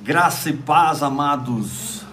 [0.00, 2.04] Graça e paz, amados.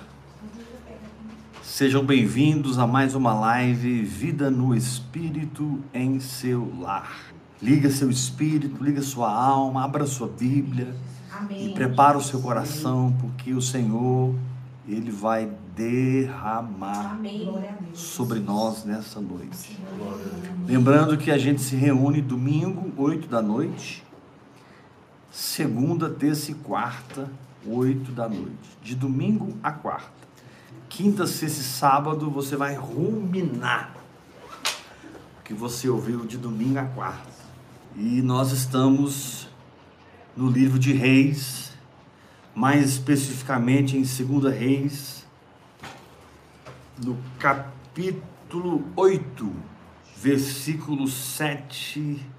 [1.62, 7.16] Sejam bem-vindos a mais uma live Vida no Espírito em seu lar.
[7.62, 10.96] Liga seu espírito, liga sua alma, abra sua Bíblia
[11.32, 11.70] Amém.
[11.70, 14.34] e prepara o seu coração, porque o Senhor
[14.88, 17.54] ele vai derramar Amém.
[17.94, 19.80] sobre nós nessa noite.
[20.66, 24.04] Lembrando que a gente se reúne domingo, 8 da noite,
[25.32, 27.30] segunda, terça e quarta,
[27.66, 28.78] 8 da noite.
[28.82, 30.26] De domingo a quarta.
[30.90, 33.96] Quinta, sexta e sábado você vai ruminar
[35.40, 37.34] o que você ouviu de domingo a quarta.
[37.96, 39.48] E nós estamos
[40.36, 41.74] no livro de Reis,
[42.54, 45.26] mais especificamente em 2 Reis,
[47.04, 49.54] no capítulo 8,
[50.18, 52.36] versículo 7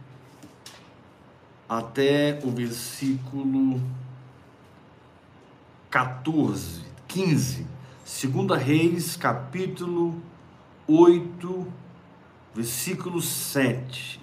[1.68, 3.80] até o versículo
[5.90, 7.66] 14, 15.
[8.04, 10.20] Segunda Reis, capítulo
[10.86, 11.66] 8,
[12.54, 14.20] versículo 7.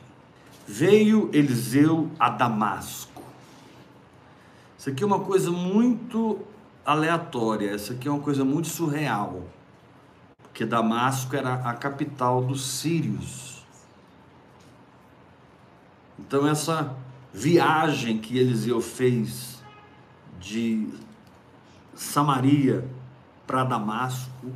[0.68, 3.24] Veio Eliseu a Damasco.
[4.78, 6.40] Isso aqui é uma coisa muito
[6.86, 9.44] aleatória, isso aqui é uma coisa muito surreal.
[10.42, 13.66] Porque Damasco era a capital dos sírios.
[16.20, 16.96] Então essa
[17.34, 19.62] viagem que Eliseu fez
[20.40, 20.88] de
[21.96, 22.88] Samaria
[23.46, 24.52] para Damasco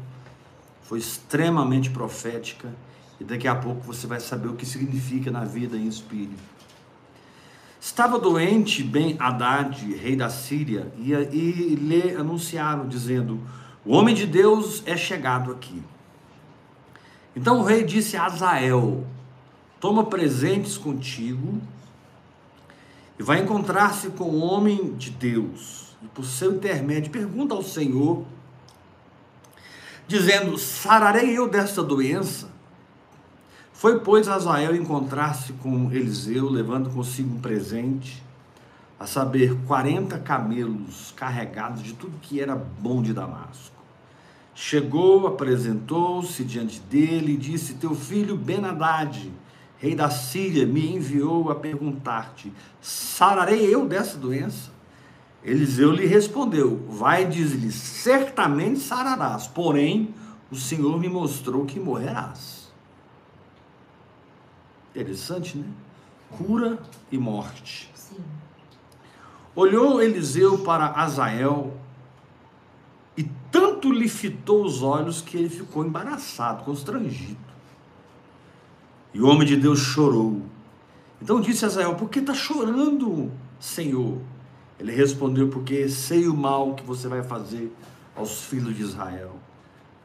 [0.81, 2.73] foi extremamente profética
[3.19, 6.57] e daqui a pouco você vai saber o que significa na vida em espírito.
[7.79, 13.39] Estava doente Ben Haddad, rei da Síria, e, e lhe anunciaram, dizendo:
[13.85, 15.81] O homem de Deus é chegado aqui.
[17.35, 19.05] Então o rei disse a Azael:
[19.79, 21.61] Toma presentes contigo
[23.19, 28.23] e vai encontrar-se com o homem de Deus e por seu intermédio pergunta ao Senhor,
[30.07, 32.49] dizendo: Sararei eu desta doença?
[33.73, 38.23] Foi, pois, Azael encontrar-se com Eliseu, levando consigo um presente,
[38.99, 43.75] a saber, 40 camelos carregados de tudo que era bom de Damasco.
[44.55, 49.31] Chegou, apresentou-se diante dele e disse: Teu filho Benadade,
[49.77, 52.51] rei da Síria, me enviou a perguntar-te:
[52.81, 54.71] Sararei eu dessa doença?
[55.43, 60.13] Eliseu lhe respondeu: Vai, diz-lhe, certamente sararás, porém
[60.51, 62.71] o Senhor me mostrou que morrerás.
[64.89, 65.67] Interessante, né?
[66.37, 66.79] Cura
[67.11, 67.89] e morte.
[67.93, 68.17] Sim.
[69.55, 71.77] Olhou Eliseu para Azael
[73.15, 77.37] e tanto lhe fitou os olhos que ele ficou embaraçado, constrangido.
[79.13, 80.41] E o homem de Deus chorou.
[81.21, 84.19] Então disse Azael: Por que está chorando, Senhor?
[84.79, 87.73] Ele respondeu: Porque sei o mal que você vai fazer
[88.15, 89.35] aos filhos de Israel.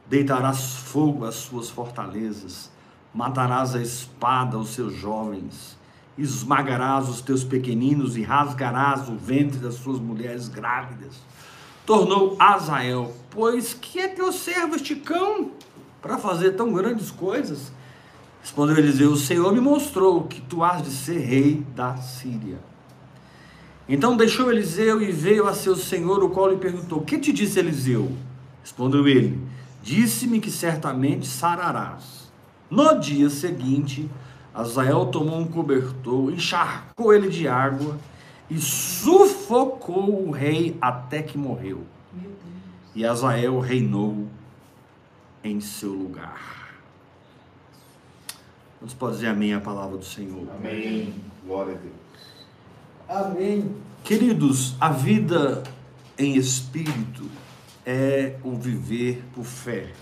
[0.07, 2.69] Deitarás fogo às suas fortalezas,
[3.13, 5.77] matarás a espada aos seus jovens,
[6.17, 11.15] esmagarás os teus pequeninos e rasgarás o ventre das suas mulheres grávidas.
[11.85, 15.51] Tornou Azael: Pois que é teu servo este cão
[16.01, 17.71] para fazer tão grandes coisas?
[18.43, 22.59] Respondeu Eliseu: O Senhor me mostrou que tu has de ser rei da Síria.
[23.87, 27.57] Então deixou Eliseu e veio a seu senhor, o qual lhe perguntou: Que te disse
[27.57, 28.11] Eliseu?
[28.61, 29.39] Respondeu ele:
[29.81, 32.29] Disse-me que certamente sararás.
[32.69, 34.09] No dia seguinte,
[34.53, 37.97] Azael tomou um cobertor, encharcou ele de água
[38.49, 41.83] e sufocou o rei até que morreu.
[42.93, 44.27] E Azael reinou
[45.41, 46.62] em seu lugar.
[48.83, 50.45] Vamos pode dizer amém a palavra do Senhor.
[50.57, 51.15] Amém.
[51.45, 51.95] Glória a Deus.
[53.07, 53.77] Amém.
[54.03, 55.63] Queridos, a vida
[56.17, 57.31] em espírito
[57.85, 59.93] é o viver por fé.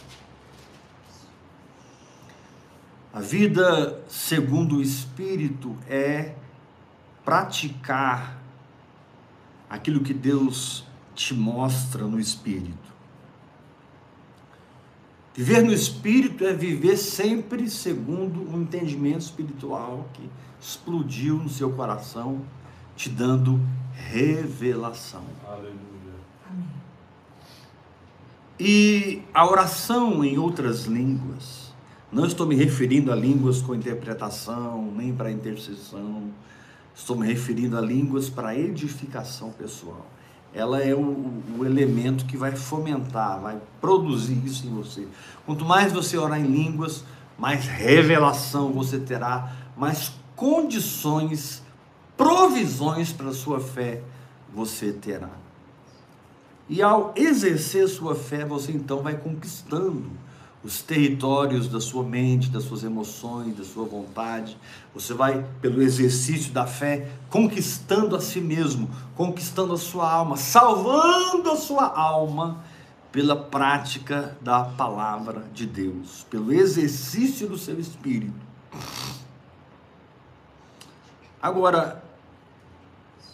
[3.14, 6.34] A vida segundo o espírito é
[7.24, 8.41] praticar
[9.70, 12.91] aquilo que Deus te mostra no espírito.
[15.33, 20.29] Viver no espírito é viver sempre segundo o um entendimento espiritual que
[20.59, 22.41] explodiu no seu coração
[22.95, 23.59] te dando
[23.93, 25.23] revelação.
[25.47, 25.81] Aleluia.
[28.59, 31.73] E a oração em outras línguas,
[32.11, 36.29] não estou me referindo a línguas com interpretação, nem para intercessão,
[36.93, 40.05] estou me referindo a línguas para edificação pessoal.
[40.53, 45.08] Ela é o, o elemento que vai fomentar, vai produzir isso em você.
[45.46, 47.06] Quanto mais você orar em línguas,
[47.38, 51.64] mais revelação você terá, mais condições
[52.22, 54.03] provisões para a sua fé
[54.53, 55.30] você terá.
[56.70, 60.12] E ao exercer sua fé, você então vai conquistando
[60.63, 64.58] os territórios da sua mente, das suas emoções, da sua vontade.
[64.93, 71.49] Você vai, pelo exercício da fé, conquistando a si mesmo, conquistando a sua alma, salvando
[71.49, 72.63] a sua alma
[73.11, 78.40] pela prática da palavra de Deus, pelo exercício do seu espírito.
[81.41, 82.03] Agora,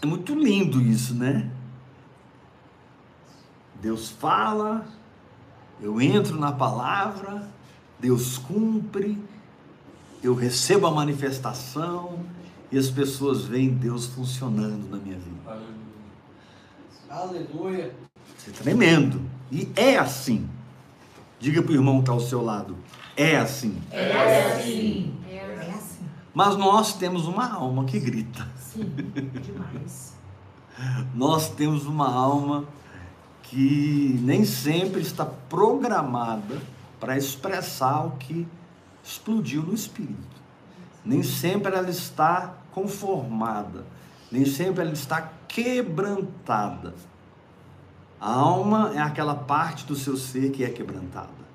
[0.01, 1.51] é muito lindo isso, né?
[3.81, 4.87] Deus fala,
[5.81, 7.47] eu entro na palavra,
[7.99, 9.17] Deus cumpre,
[10.23, 12.19] eu recebo a manifestação
[12.71, 15.37] e as pessoas veem Deus funcionando na minha vida.
[17.09, 17.95] Aleluia.
[18.37, 19.21] Isso é tremendo.
[19.51, 20.49] E é assim.
[21.39, 22.75] Diga para o irmão que está ao seu lado.
[23.15, 23.81] É assim.
[23.91, 25.13] É assim.
[25.29, 26.05] É assim.
[26.33, 28.47] Mas nós temos uma alma que grita.
[28.59, 28.83] Sim,
[29.41, 30.15] demais.
[31.15, 32.67] Nós temos uma alma que
[33.55, 36.61] nem sempre está programada
[36.99, 38.47] para expressar o que
[39.03, 40.37] explodiu no espírito.
[41.05, 43.85] Nem sempre ela está conformada,
[44.31, 46.93] nem sempre ela está quebrantada.
[48.19, 51.47] A alma é aquela parte do seu ser que é quebrantada.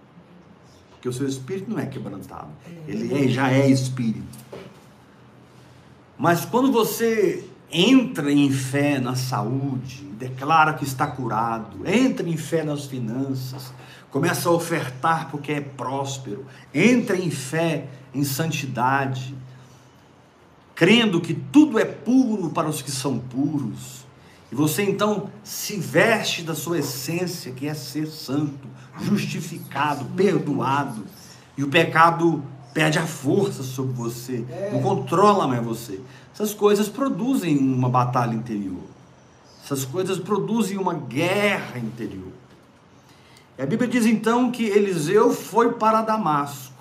[0.90, 2.48] Porque o seu espírito não é quebrantado.
[2.86, 4.38] Ele é, já é espírito.
[6.16, 12.62] Mas quando você entra em fé na saúde, declara que está curado, entra em fé
[12.62, 13.72] nas finanças,
[14.10, 19.34] começa a ofertar porque é próspero, entra em fé em santidade,
[20.74, 24.02] crendo que tudo é puro para os que são puros,
[24.50, 28.68] e você então se veste da sua essência, que é ser santo,
[29.00, 31.06] justificado, perdoado,
[31.56, 32.44] e o pecado
[32.74, 36.00] perde a força sobre você, não controla mais você.
[36.42, 38.82] Essas coisas produzem uma batalha interior.
[39.64, 42.32] Essas coisas produzem uma guerra interior.
[43.56, 46.74] E a Bíblia diz então que Eliseu foi para Damasco.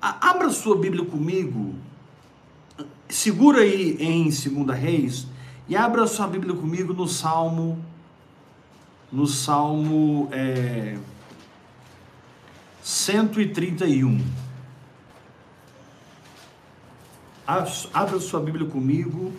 [0.00, 1.74] Abra sua Bíblia comigo,
[3.10, 5.26] segura aí em 2 Reis,
[5.68, 7.78] e abra sua Bíblia comigo no Salmo,
[9.12, 10.96] no Salmo é,
[12.82, 14.45] 131.
[17.46, 19.32] Abra sua Bíblia comigo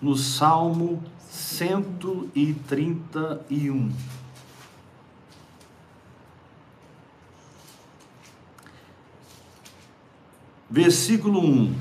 [0.00, 3.92] no Salmo 131.
[10.70, 11.76] Versículo 1: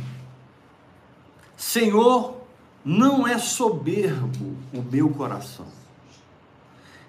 [1.55, 2.41] Senhor,
[2.83, 5.67] não é soberbo o meu coração,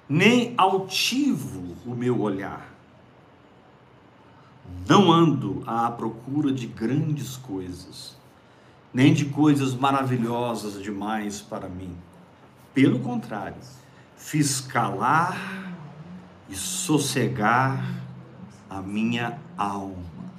[0.09, 2.73] nem altivo o meu olhar.
[4.89, 8.15] Não ando à procura de grandes coisas
[8.97, 11.95] nem de coisas maravilhosas demais para mim.
[12.73, 13.61] Pelo contrário,
[14.17, 15.37] fiz calar
[16.49, 17.85] e sossegar
[18.71, 20.33] a minha alma.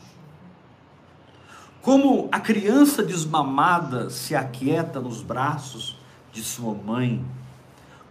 [1.84, 5.96] Como a criança desmamada se aquieta nos braços
[6.34, 7.24] de sua mãe,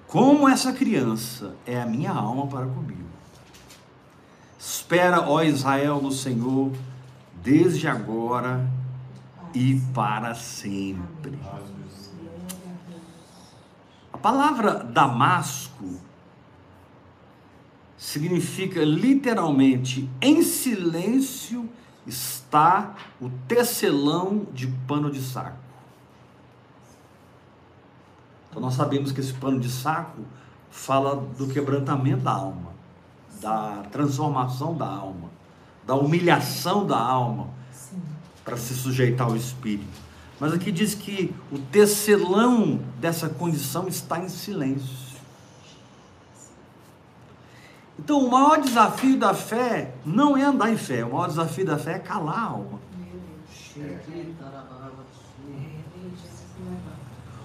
[0.07, 3.03] como essa criança é a minha alma para comigo.
[4.57, 6.71] Espera, ó Israel, no Senhor,
[7.43, 8.76] desde agora
[9.57, 11.39] e para sempre.
[14.13, 15.99] A palavra Damasco
[17.97, 21.71] significa literalmente em silêncio
[22.07, 25.57] está o tecelão de pano de saco.
[28.51, 30.21] Então nós sabemos que esse pano de saco
[30.71, 32.75] fala do quebrantamento da alma,
[33.41, 35.31] da transformação da alma,
[35.87, 37.57] da humilhação da alma,
[38.47, 40.07] para se sujeitar ao Espírito.
[40.39, 45.07] Mas aqui diz que o tecelão dessa condição está em silêncio.
[47.99, 51.77] Então, o maior desafio da fé não é andar em fé, o maior desafio da
[51.77, 52.79] fé é calar a alma.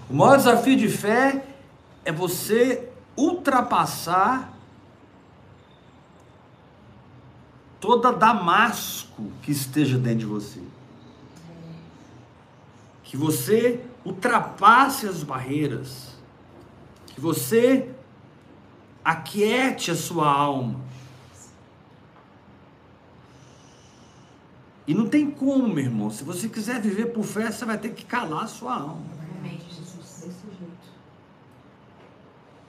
[0.07, 1.45] O maior desafio de fé
[2.05, 4.53] é você ultrapassar
[7.79, 10.61] toda Damasco que esteja dentro de você
[13.11, 16.15] que você ultrapasse as barreiras,
[17.07, 17.89] que você
[19.03, 20.79] aquiete a sua alma.
[24.87, 26.09] E não tem como, meu irmão.
[26.09, 29.03] Se você quiser viver por fé, você vai ter que calar a sua alma.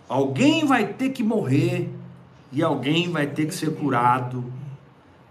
[0.08, 1.88] Alguém vai ter que morrer
[2.50, 4.52] e alguém vai ter que ser curado.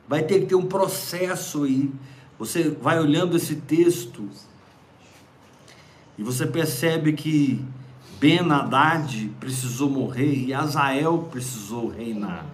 [0.08, 1.92] Vai ter que ter um processo aí.
[2.40, 4.30] Você vai olhando esse texto
[6.22, 7.66] e você percebe que
[8.20, 12.46] Ben-Hadad precisou morrer e Azael precisou reinar.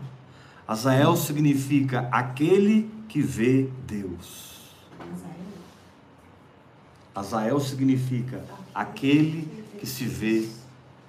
[0.66, 4.72] Azael significa aquele que vê Deus.
[7.14, 8.42] Azael significa
[8.74, 10.48] aquele que se vê,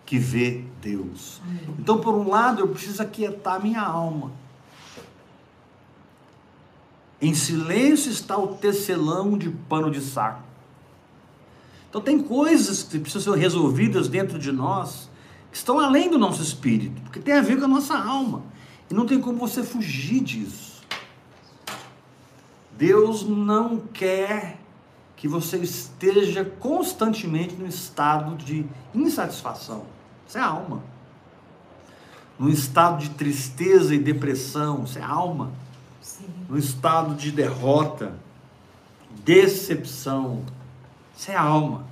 [0.04, 1.40] que vê Deus.
[1.78, 4.32] Então, por um lado, eu preciso aquietar minha alma.
[7.22, 10.47] Em silêncio está o tecelão de pano de saco.
[11.88, 15.08] Então tem coisas que precisam ser resolvidas dentro de nós
[15.50, 18.42] que estão além do nosso espírito, porque tem a ver com a nossa alma.
[18.90, 20.82] E não tem como você fugir disso.
[22.76, 24.58] Deus não quer
[25.16, 28.64] que você esteja constantemente no estado de
[28.94, 29.84] insatisfação.
[30.26, 30.82] Isso é alma.
[32.38, 35.50] No estado de tristeza e depressão, isso é alma.
[36.00, 36.28] Sim.
[36.48, 38.14] No estado de derrota,
[39.24, 40.44] decepção,
[41.18, 41.84] isso é alma.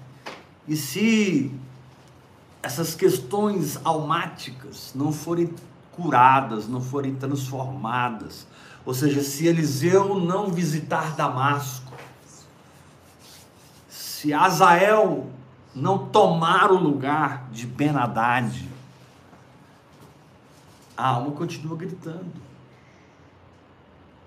[0.68, 1.52] E se
[2.62, 5.52] essas questões almáticas não forem
[5.90, 8.46] curadas, não forem transformadas,
[8.84, 11.92] ou seja, se Eliseu não visitar Damasco,
[13.88, 15.28] se Azael
[15.74, 18.68] não tomar o lugar de Ben-Hadad,
[20.96, 22.32] a alma continua gritando.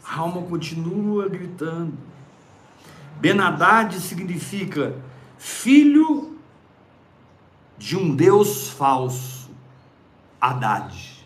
[0.03, 2.08] A alma continua gritando.
[3.19, 4.95] Benadad significa
[5.37, 6.37] filho
[7.77, 9.49] de um Deus falso,
[10.39, 11.25] Haddad.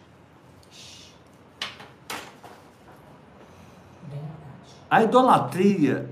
[4.90, 6.10] A idolatria,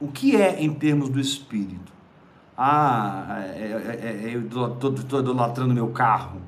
[0.00, 1.92] o que é em termos do espírito?
[2.56, 6.40] Ah, é, é, é, eu estou idolatrando meu carro,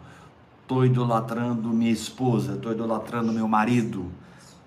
[0.62, 4.10] estou idolatrando minha esposa, estou idolatrando meu marido,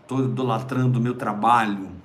[0.02, 1.97] estou idolatrando meu trabalho,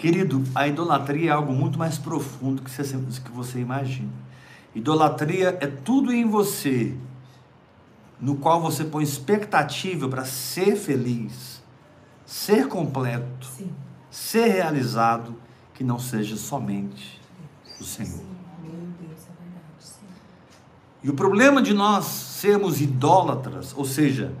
[0.00, 4.08] Querido, a idolatria é algo muito mais profundo que você, que você imagina.
[4.74, 6.96] Idolatria é tudo em você,
[8.18, 11.62] no qual você põe expectativa para ser feliz,
[12.24, 13.70] ser completo, Sim.
[14.10, 15.34] ser realizado,
[15.74, 17.20] que não seja somente
[17.78, 18.24] o Senhor.
[21.02, 24.32] E o problema de nós sermos idólatras, ou seja,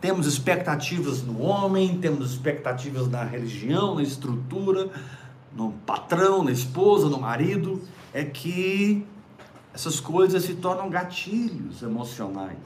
[0.00, 4.90] temos expectativas no homem, temos expectativas na religião, na estrutura,
[5.54, 7.82] no patrão, na esposa, no marido.
[8.12, 9.04] É que
[9.74, 12.58] essas coisas se tornam gatilhos emocionais.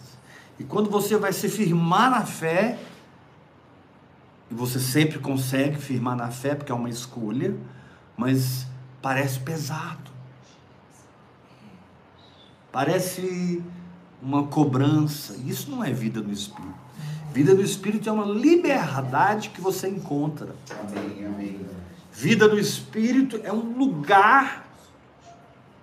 [0.59, 2.79] E quando você vai se firmar na fé,
[4.51, 7.57] e você sempre consegue firmar na fé, porque é uma escolha,
[8.17, 8.67] mas
[9.01, 10.11] parece pesado.
[12.71, 13.63] Parece
[14.23, 15.35] uma cobrança.
[15.45, 16.75] Isso não é vida no Espírito.
[17.33, 20.55] Vida do Espírito é uma liberdade que você encontra.
[20.71, 21.61] Amém, amém.
[22.13, 24.69] Vida do Espírito é um lugar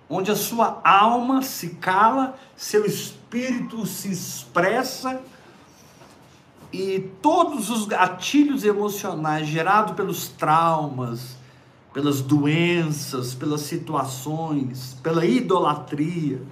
[0.08, 5.20] onde a sua alma se cala, seu espírito se expressa
[6.72, 11.36] e todos os gatilhos emocionais gerados pelos traumas,
[11.92, 16.42] pelas doenças, pelas situações, pela idolatria,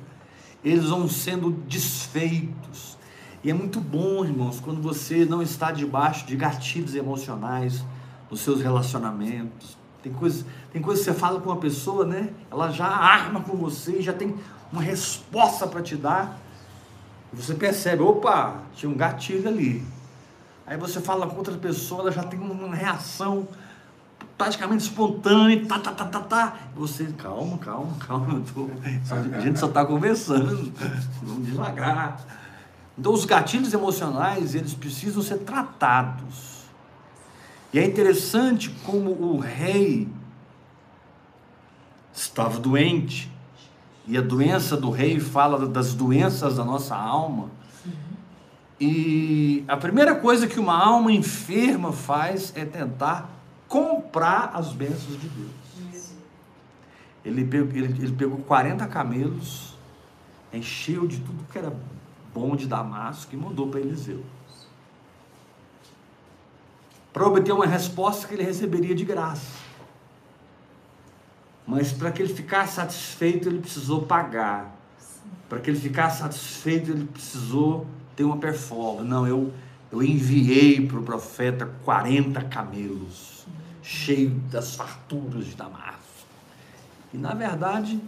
[0.65, 2.88] eles vão sendo desfeitos
[3.49, 7.83] e é muito bom, irmãos, quando você não está debaixo de gatilhos emocionais
[8.31, 9.79] nos seus relacionamentos.
[10.03, 12.29] Tem coisas, tem coisas que você fala com uma pessoa, né?
[12.51, 14.37] Ela já arma com você, já tem
[14.71, 16.39] uma resposta para te dar.
[17.33, 19.83] E você percebe, opa, tinha um gatilho ali.
[20.67, 23.49] Aí você fala com outra pessoa, ela já tem uma reação
[24.37, 26.57] praticamente espontânea, tá, tá, tá, tá, tá.
[26.77, 28.69] Você, calma, calma, calma, tô...
[29.35, 30.71] a gente só está conversando,
[31.23, 32.19] vamos devagar.
[32.99, 36.65] Então os gatilhos emocionais, eles precisam ser tratados.
[37.73, 40.09] E é interessante como o rei
[42.13, 43.31] estava doente.
[44.07, 47.51] E a doença do rei fala das doenças da nossa alma.
[48.81, 53.31] E a primeira coisa que uma alma enferma faz é tentar
[53.69, 56.13] comprar as bênçãos de Deus.
[57.25, 59.75] Ele pegou, ele, ele pegou 40 camelos,
[60.53, 61.73] encheu de tudo que era
[62.39, 64.23] bom de Damasco e mandou para Eliseu.
[67.13, 69.59] Para obter uma resposta que ele receberia de graça.
[71.67, 74.75] Mas para que ele ficasse satisfeito, ele precisou pagar.
[75.49, 79.09] Para que ele ficasse satisfeito, ele precisou ter uma performance.
[79.09, 79.53] Não, eu,
[79.91, 83.47] eu enviei para o profeta 40 camelos,
[83.83, 85.99] cheios das farturas de Damasco.
[87.13, 88.01] E na verdade,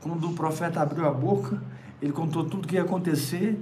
[0.00, 1.62] quando o profeta abriu a boca,
[2.00, 3.58] ele contou tudo o que ia acontecer,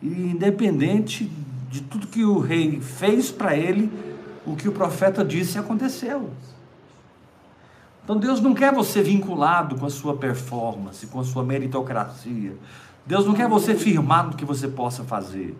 [0.00, 1.30] e independente
[1.70, 3.90] de tudo que o rei fez para ele,
[4.44, 6.30] o que o profeta disse aconteceu.
[8.04, 12.56] Então Deus não quer você vinculado com a sua performance, com a sua meritocracia.
[13.06, 15.56] Deus não quer você firmado no que você possa fazer.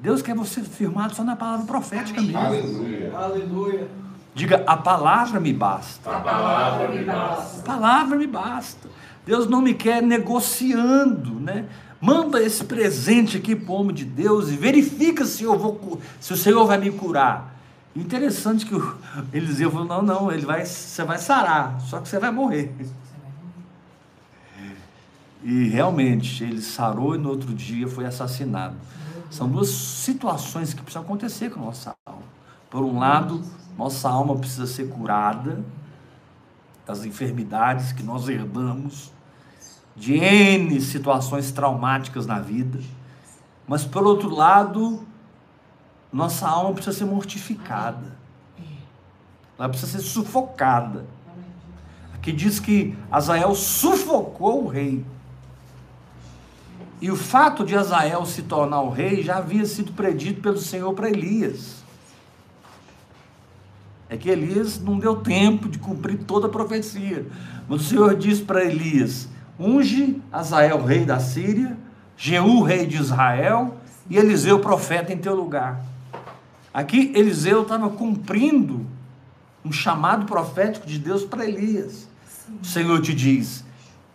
[0.00, 2.38] Deus quer você firmado só na palavra profética mesmo.
[2.38, 3.12] Aleluia.
[3.16, 3.88] Aleluia.
[4.34, 6.10] Diga, a palavra me basta.
[6.10, 7.60] A palavra me basta.
[7.60, 8.88] A palavra me basta.
[9.26, 11.66] Deus não me quer negociando, né?
[12.00, 16.32] Manda esse presente aqui para o homem de Deus e verifica se eu vou se
[16.32, 17.54] o Senhor vai me curar.
[17.94, 18.96] Interessante que o
[19.32, 22.74] Eliseu falou: não, não, ele vai, você vai sarar, só que você vai morrer.
[25.42, 28.76] E realmente ele sarou e no outro dia foi assassinado.
[29.30, 32.22] São duas situações que precisam acontecer com a nossa alma.
[32.68, 33.42] Por um lado,
[33.76, 35.62] nossa alma precisa ser curada
[36.86, 39.12] das enfermidades que nós herdamos,
[39.94, 42.80] de N situações traumáticas na vida.
[43.66, 45.06] Mas por outro lado,
[46.12, 48.18] nossa alma precisa ser mortificada.
[49.58, 51.04] Ela precisa ser sufocada.
[52.14, 55.04] Aqui diz que Azael sufocou o rei.
[57.00, 60.92] E o fato de Azael se tornar o rei já havia sido predito pelo Senhor
[60.94, 61.79] para Elias.
[64.10, 67.24] É que Elias não deu tempo de cumprir toda a profecia.
[67.68, 71.78] Mas o Senhor disse para Elias: unge Azael, rei da Síria,
[72.16, 73.76] Jeú, rei de Israel,
[74.08, 75.80] e Eliseu, profeta, em teu lugar.
[76.74, 78.84] Aqui Eliseu estava cumprindo
[79.64, 82.08] um chamado profético de Deus para Elias.
[82.60, 83.64] O Senhor te diz: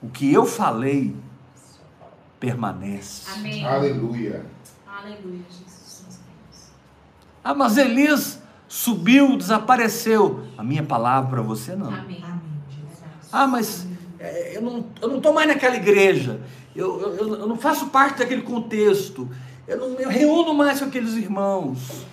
[0.01, 1.15] o que eu falei
[2.37, 3.31] permanece.
[3.33, 3.65] Amém.
[3.65, 4.45] Aleluia.
[4.85, 6.71] Aleluia, Jesus.
[7.41, 10.45] Ah, mas Elias subiu, desapareceu.
[10.57, 11.93] A minha palavra para você não.
[11.93, 12.23] Amém.
[13.31, 13.85] Ah, mas
[14.19, 16.39] é, eu não eu não estou mais naquela igreja.
[16.75, 19.29] Eu, eu, eu- eu não faço parte daquele contexto.
[19.67, 22.05] Eu não me reúno mais com aqueles irmãos.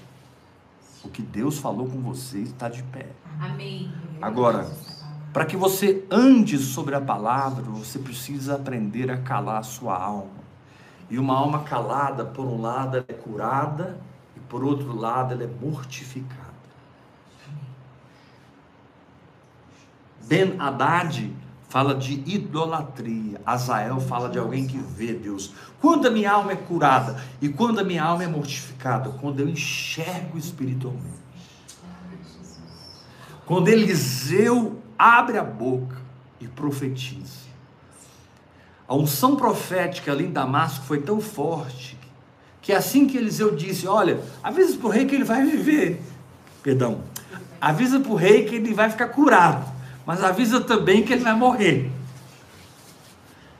[1.04, 3.06] O que Deus falou com você está de pé.
[3.40, 3.90] Amém.
[4.20, 4.70] Agora,
[5.32, 10.42] para que você ande sobre a palavra, você precisa aprender a calar a sua alma.
[11.10, 13.98] E uma alma calada, por um lado, ela é curada,
[14.36, 16.41] e por outro lado, ela é mortificada.
[20.26, 21.32] Ben Haddad
[21.68, 23.40] fala de idolatria.
[23.46, 25.54] Azael fala de alguém que vê Deus.
[25.80, 29.48] Quando a minha alma é curada e quando a minha alma é mortificada, quando eu
[29.48, 31.22] enxergo espiritualmente.
[33.46, 35.96] Quando Eliseu abre a boca
[36.40, 37.42] e profetiza.
[38.86, 41.98] A unção profética ali em Damasco foi tão forte
[42.60, 46.02] que assim que Eliseu disse: Olha, avisa para o rei que ele vai viver.
[46.62, 47.00] Perdão.
[47.58, 49.71] Avisa para o rei que ele vai ficar curado.
[50.06, 51.90] Mas avisa também que ele vai morrer.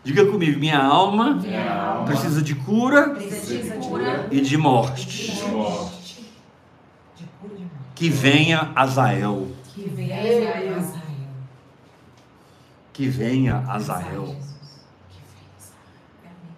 [0.05, 4.27] Diga comigo: minha alma, Minha alma precisa de cura Precisa de cura.
[4.31, 5.31] e de morte.
[5.37, 6.33] de morte.
[7.95, 9.49] Que venha Azael.
[9.75, 10.17] Que venha.
[10.27, 10.85] Israel.
[12.93, 14.37] Que venha Azael.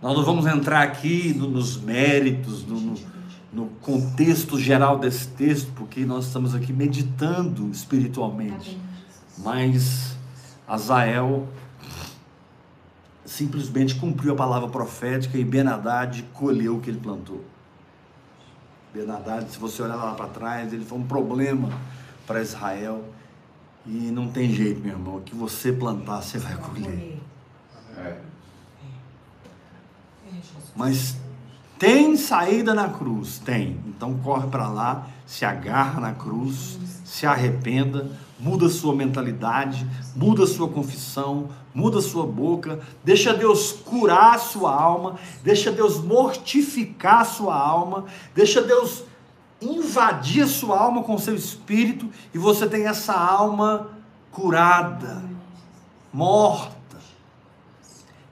[0.01, 2.95] Nós não vamos entrar aqui no- nos méritos, no, no-
[3.53, 8.79] no contexto geral desse texto, porque nós estamos aqui meditando espiritualmente.
[9.39, 10.17] Mas
[10.67, 11.49] Azael
[13.25, 17.45] simplesmente cumpriu a palavra profética e Ben-Hadad colheu o que ele plantou.
[18.93, 21.69] Ben-Hadad, se você olhar lá para trás, ele foi um problema
[22.27, 23.05] para Israel.
[23.87, 27.19] E não tem jeito, meu irmão, o que você plantar, você vai colher.
[27.99, 28.01] É.
[28.01, 28.21] É,
[30.31, 30.73] Jesus.
[30.75, 31.17] Mas
[31.79, 33.39] tem saída na cruz?
[33.39, 33.79] Tem.
[33.87, 38.11] Então corre para lá, se agarra na cruz, se arrependa,
[38.45, 45.73] muda sua mentalidade, muda sua confissão, muda sua boca, deixa Deus curar sua alma, deixa
[45.73, 48.05] Deus mortificar sua alma,
[48.35, 49.05] deixa Deus
[49.63, 53.89] invadir sua alma com seu espírito e você tem essa alma
[54.31, 55.23] curada,
[56.13, 56.99] morta,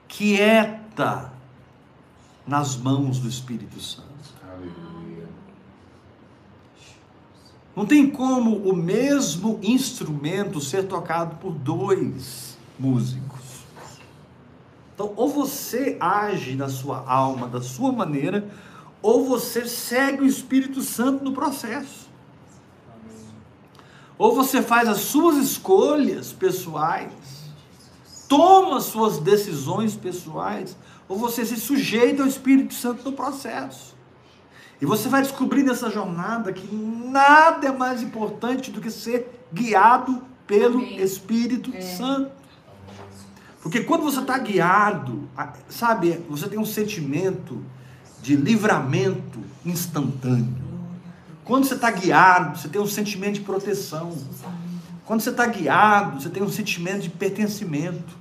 [0.07, 1.33] quieta
[2.45, 4.03] nas mãos do Espírito Santo.
[4.47, 5.27] Aleluia.
[7.75, 13.63] Não tem como o mesmo instrumento ser tocado por dois músicos.
[14.93, 18.47] Então, ou você age na sua alma da sua maneira,
[19.01, 22.09] ou você segue o Espírito Santo no processo.
[24.17, 27.11] Ou você faz as suas escolhas pessoais,
[28.29, 30.77] toma as suas decisões pessoais,
[31.09, 33.95] ou você se sujeita ao Espírito Santo no processo.
[34.83, 40.21] E você vai descobrir nessa jornada que nada é mais importante do que ser guiado
[40.45, 41.01] pelo Amém.
[41.01, 41.79] Espírito É.
[41.79, 42.31] Santo.
[43.61, 45.29] Porque quando você está guiado,
[45.69, 47.63] sabe, você tem um sentimento
[48.21, 50.61] de livramento instantâneo.
[51.45, 54.11] Quando você está guiado, você tem um sentimento de proteção.
[55.05, 58.17] Quando você está guiado, você tem um sentimento de pertencimento.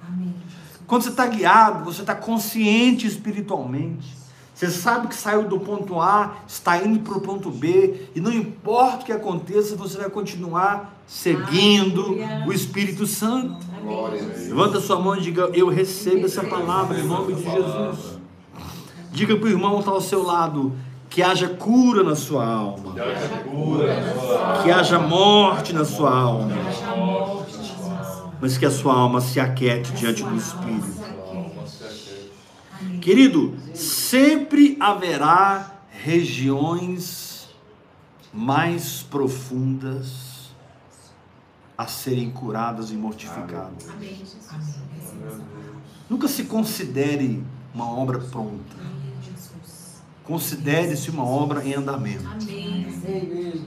[0.86, 4.21] Quando você está guiado, você está consciente espiritualmente.
[4.62, 8.32] Você sabe que saiu do ponto A, está indo para o ponto B, e não
[8.32, 12.44] importa o que aconteça, você vai continuar seguindo Aleluia.
[12.46, 13.56] o Espírito Santo.
[14.46, 18.20] Levanta sua mão e diga: Eu recebo essa palavra em nome de Jesus.
[19.10, 20.72] Diga para o irmão que está ao seu lado
[21.10, 22.94] que haja cura na sua alma,
[24.62, 26.52] Que haja morte na sua alma,
[28.40, 31.02] mas que a sua alma se aquiete diante do Espírito.
[31.28, 32.30] Alma se aquece.
[32.80, 32.91] Amém.
[33.02, 37.48] Querido, sempre haverá regiões
[38.32, 40.52] mais profundas
[41.76, 43.88] a serem curadas e mortificadas.
[43.90, 44.22] Amém.
[46.08, 47.42] Nunca se considere
[47.74, 48.76] uma obra pronta.
[50.22, 52.24] Considere-se uma obra em andamento.
[52.24, 53.66] Amém.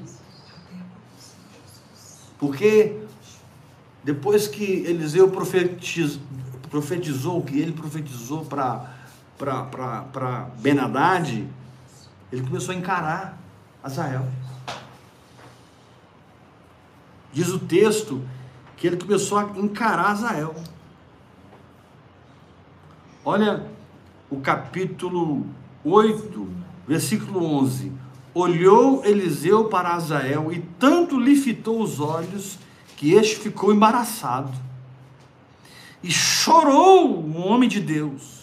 [2.39, 3.01] Porque
[4.01, 6.19] depois que Eliseu profetiz,
[6.69, 8.94] profetizou, que ele profetizou para
[10.59, 11.47] Benadad,
[12.31, 13.37] ele começou a encarar
[13.83, 14.25] Azael.
[17.33, 18.21] Diz o texto
[18.77, 20.55] que ele começou a encarar Azael.
[23.23, 23.65] Olha
[24.29, 25.45] o capítulo
[25.83, 26.49] 8,
[26.87, 27.91] versículo 11.
[28.33, 32.57] Olhou Eliseu para Azael e tanto lhe fitou os olhos
[32.95, 34.51] que este ficou embaraçado.
[36.03, 38.34] E chorou o homem de Deus.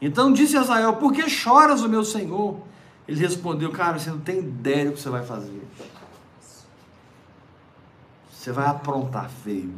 [0.00, 2.60] Então disse Azael: Por que choras, o meu senhor?
[3.08, 5.62] Ele respondeu: Cara, você não tem ideia do que você vai fazer.
[8.30, 9.74] Você vai aprontar feio.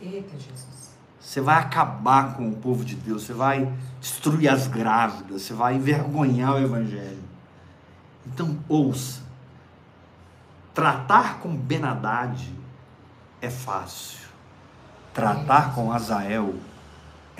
[0.00, 0.72] Eita, Jesus.
[1.20, 5.76] Você vai acabar com o povo de Deus, você vai destruir as grávidas, você vai
[5.76, 7.22] envergonhar o evangelho.
[8.26, 9.22] Então, ouça.
[10.74, 12.52] Tratar com Benadad
[13.40, 14.28] é fácil.
[15.14, 16.71] Tratar com Azael é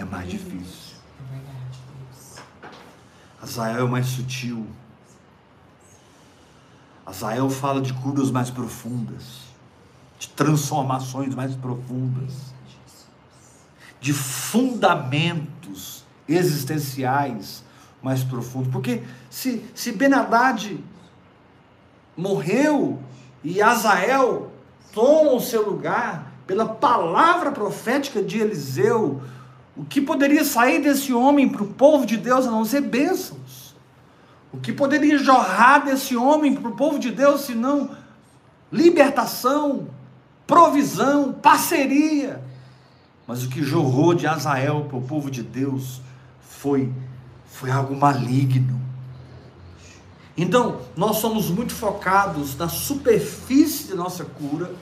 [0.04, 0.96] mais difícil.
[2.62, 2.68] É.
[3.42, 4.66] Azael é mais sutil.
[7.04, 9.40] Azael fala de curas mais profundas,
[10.18, 12.32] de transformações mais profundas,
[14.00, 17.64] de fundamentos existenciais
[18.02, 18.70] mais profundos.
[18.70, 20.78] Porque se, se Benadad
[22.16, 23.00] morreu
[23.42, 24.52] e Azael
[24.92, 29.22] toma o seu lugar pela palavra profética de Eliseu,
[29.76, 33.74] o que poderia sair desse homem para o povo de Deus a não ser bênçãos?
[34.52, 37.90] O que poderia jorrar desse homem para o povo de Deus senão
[38.70, 39.88] libertação,
[40.46, 42.42] provisão, parceria?
[43.26, 46.02] Mas o que jorrou de Azael para o povo de Deus
[46.42, 46.92] foi,
[47.46, 48.80] foi algo maligno.
[50.36, 54.74] Então, nós somos muito focados na superfície da nossa cura,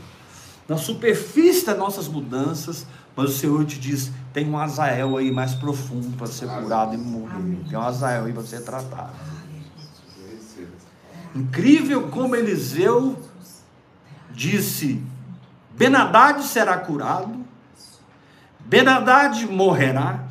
[0.69, 5.55] na superfície das nossas mudanças, mas o Senhor te diz: tem um Azael aí mais
[5.55, 7.35] profundo para ser curado e morrer.
[7.35, 7.65] Amém.
[7.69, 9.13] Tem um Azael aí para ser tratado.
[11.35, 13.19] Incrível como Eliseu
[14.33, 15.03] disse:
[15.77, 17.45] Benadad será curado,
[18.61, 20.29] Benadad morrerá,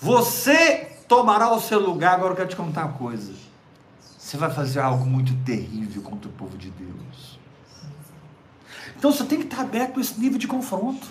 [0.00, 2.14] você tomará o seu lugar.
[2.14, 3.32] Agora eu quero te contar uma coisa:
[4.18, 7.38] você vai fazer algo muito terrível contra o povo de Deus.
[8.98, 11.06] Então você tem que estar aberto a esse nível de confronto.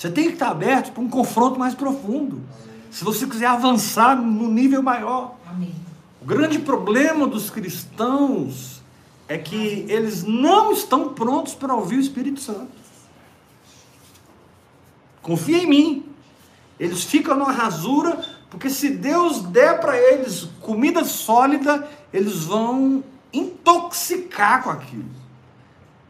[0.00, 2.40] Você tem que estar aberto para um confronto mais profundo.
[2.90, 5.34] Se você quiser avançar no nível maior.
[5.46, 5.74] Amém.
[6.22, 8.80] O grande problema dos cristãos
[9.28, 12.72] é que eles não estão prontos para ouvir o Espírito Santo.
[15.20, 16.06] Confia em mim.
[16.78, 24.62] Eles ficam numa rasura, porque se Deus der para eles comida sólida, eles vão intoxicar
[24.62, 25.10] com aquilo.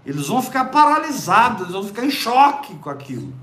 [0.07, 3.40] Eles vão ficar paralisados, eles vão ficar em choque com aquilo.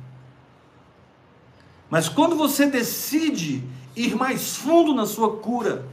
[1.89, 3.63] Mas quando você decide
[3.95, 5.85] ir mais fundo na sua cura,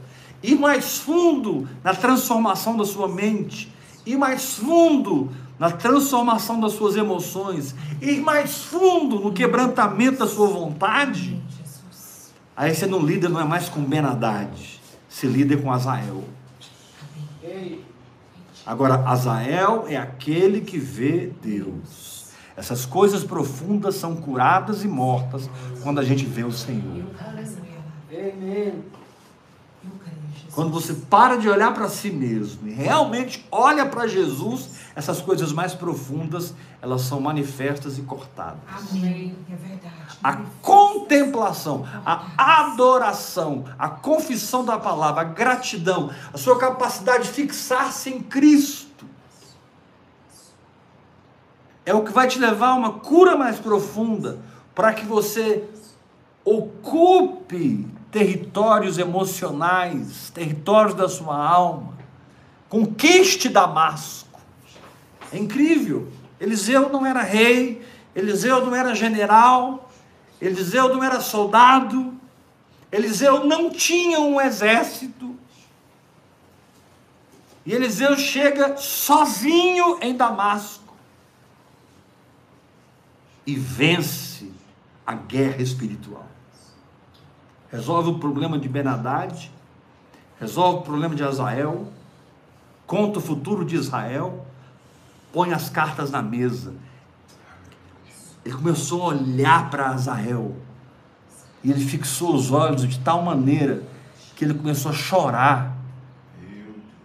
[0.43, 3.71] ir mais fundo na transformação da sua mente,
[4.05, 10.47] ir mais fundo na transformação das suas emoções, ir mais fundo no quebrantamento da sua
[10.47, 11.41] vontade,
[12.55, 14.51] aí você não lida não é mais com Benadad,
[15.07, 16.23] você lida com Azael.
[18.65, 22.14] Agora, Azael é aquele que vê Deus.
[22.57, 25.49] Essas coisas profundas são curadas e mortas
[25.83, 27.05] quando a gente vê o Senhor.
[30.55, 35.51] Quando você para de olhar para si mesmo e realmente olha para Jesus, essas coisas
[35.51, 38.61] mais profundas, elas são manifestas e cortadas.
[38.89, 39.35] Amém.
[39.51, 39.95] É verdade.
[40.23, 48.09] A contemplação, a adoração, a confissão da palavra, a gratidão, a sua capacidade de fixar-se
[48.09, 48.84] em Cristo.
[51.85, 54.39] É o que vai te levar a uma cura mais profunda,
[54.73, 55.63] para que você
[56.43, 61.93] ocupe territórios emocionais, territórios da sua alma.
[62.67, 64.39] Conquiste Damasco.
[65.31, 66.11] É incrível.
[66.39, 69.89] Eliseu não era rei, Eliseu não era general,
[70.41, 72.13] Eliseu não era soldado,
[72.91, 75.35] Eliseu não tinha um exército.
[77.65, 80.84] E Eliseu chega sozinho em Damasco
[83.45, 84.51] e vence
[85.05, 86.25] a guerra espiritual.
[87.71, 89.51] Resolve o problema de Benadad,
[90.39, 91.87] resolve o problema de Azael,
[92.87, 94.45] conta o futuro de Israel,
[95.31, 96.73] põe as cartas na mesa.
[98.43, 100.55] Ele começou a olhar para Azael
[101.63, 103.83] e ele fixou os olhos de tal maneira
[104.35, 105.75] que ele começou a chorar.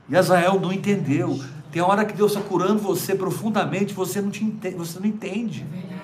[0.08, 1.42] E Azael não entendeu.
[1.70, 5.64] Tem hora que Deus está curando você profundamente, você não, te entende, você não entende.
[5.72, 5.99] É.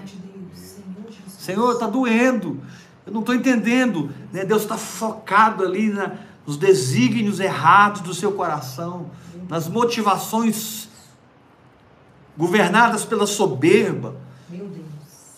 [1.46, 2.60] Senhor está doendo.
[3.06, 4.10] Eu não estou entendendo.
[4.32, 4.44] Né?
[4.44, 9.10] Deus está focado ali na, nos desígnios errados do seu coração,
[9.48, 10.88] nas motivações
[12.36, 14.16] governadas pela soberba,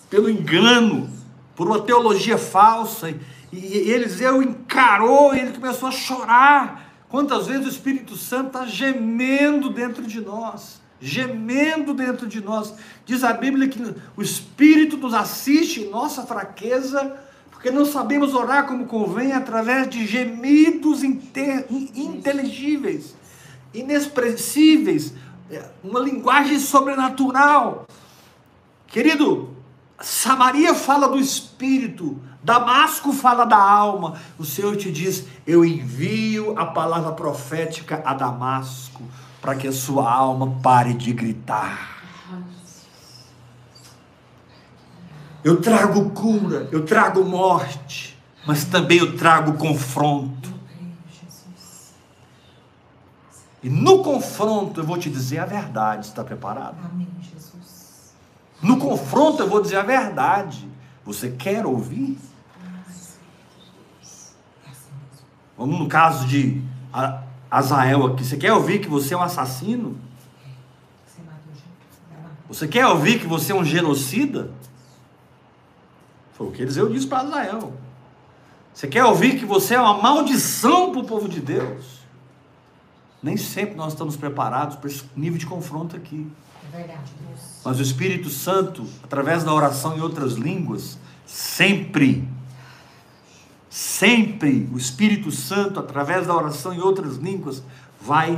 [0.09, 1.07] pelo engano,
[1.55, 3.11] por uma teologia falsa.
[3.11, 3.17] E,
[3.53, 6.91] e Eliseu encarou e ele começou a chorar.
[7.07, 10.78] Quantas vezes o Espírito Santo está gemendo dentro de nós?
[11.01, 12.73] Gemendo dentro de nós.
[13.05, 13.81] Diz a Bíblia que
[14.15, 17.15] o Espírito nos assiste em nossa fraqueza,
[17.51, 23.15] porque não sabemos orar como convém através de gemidos inte- inteligíveis,
[23.73, 25.13] inexpressíveis,
[25.83, 27.85] uma linguagem sobrenatural.
[28.87, 29.55] Querido,
[30.01, 34.19] Samaria fala do espírito, Damasco fala da alma.
[34.37, 39.03] O Senhor te diz: Eu envio a palavra profética a Damasco,
[39.41, 41.97] para que a sua alma pare de gritar.
[45.43, 50.49] Eu trago cura, eu trago morte, mas também eu trago confronto.
[53.63, 56.05] E no confronto eu vou te dizer a verdade.
[56.07, 56.77] Está preparado?
[56.91, 58.13] Amém, Jesus.
[58.61, 60.67] No confronto eu vou dizer a verdade.
[61.05, 62.17] Você quer ouvir?
[65.57, 66.61] Vamos no caso de
[66.93, 68.23] A- Azael aqui.
[68.23, 69.97] Você quer ouvir que você é um assassino?
[72.47, 74.51] Você quer ouvir que você é um genocida?
[76.33, 77.73] Foi o que Eliseu disse para Azael.
[78.73, 81.99] Você quer ouvir que você é uma maldição para o povo de Deus?
[83.21, 86.31] Nem sempre nós estamos preparados para esse nível de confronto aqui.
[87.63, 92.27] Mas o Espírito Santo, através da oração em outras línguas, sempre,
[93.79, 97.63] sempre o Espírito Santo, através da oração em outras línguas,
[98.01, 98.37] vai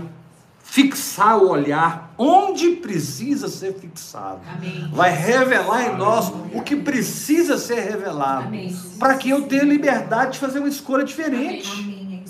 [0.64, 4.40] fixar o olhar onde precisa ser fixado.
[4.48, 4.88] Amém.
[4.94, 8.52] Vai revelar em nós o que precisa ser revelado.
[9.00, 12.24] Para que eu tenha liberdade de fazer uma escolha diferente.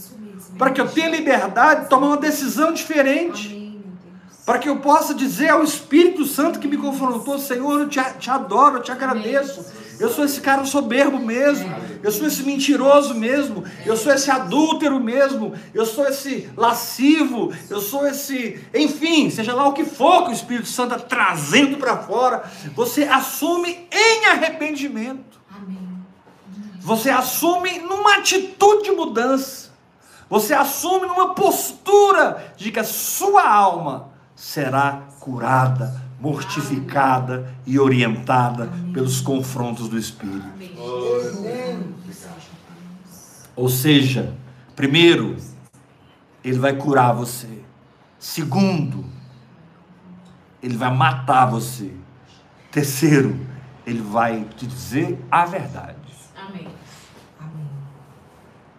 [0.56, 0.58] É.
[0.58, 3.61] Para que eu tenha liberdade de tomar uma decisão diferente.
[4.52, 8.30] Para que eu possa dizer ao Espírito Santo que me confrontou, Senhor, eu te, te
[8.30, 9.66] adoro, eu te agradeço.
[9.98, 11.74] Eu sou esse cara soberbo mesmo.
[12.04, 13.64] Eu sou esse mentiroso mesmo.
[13.86, 15.54] Eu sou esse adúltero mesmo.
[15.74, 17.54] Eu sou esse lascivo.
[17.70, 18.62] Eu sou esse.
[18.74, 22.44] Enfim, seja lá o que for que o Espírito Santo está trazendo para fora.
[22.76, 25.40] Você assume em arrependimento.
[26.82, 29.72] Você assume numa atitude de mudança.
[30.30, 34.11] Você assume numa postura de que a sua alma
[34.42, 40.48] será curada, mortificada e orientada pelos confrontos do Espírito.
[41.38, 41.96] Amém.
[43.56, 44.36] Ou seja,
[44.76, 45.38] primeiro,
[46.44, 47.64] ele vai curar você.
[48.18, 49.06] Segundo,
[50.64, 51.94] ele vai matar você.
[52.72, 53.40] Terceiro,
[53.86, 56.00] ele vai te dizer a verdade.
[56.36, 56.68] Amém.
[57.40, 57.70] Amém.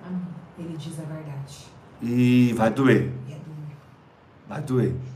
[0.04, 0.26] Amém.
[0.58, 1.66] Ele diz a verdade.
[2.02, 3.12] E vai doer.
[3.28, 3.76] E é doer.
[4.48, 5.11] Vai doer.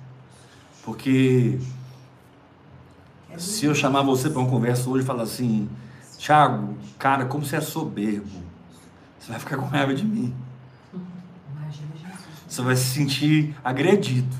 [0.87, 1.59] Porque
[3.29, 5.68] É se eu chamar você para uma conversa hoje e falar assim,
[6.16, 8.31] Thiago, cara, como você é soberbo,
[9.18, 10.33] você vai ficar com raiva de mim.
[10.94, 12.18] Imagina Jesus.
[12.49, 14.35] Você vai se sentir agredido.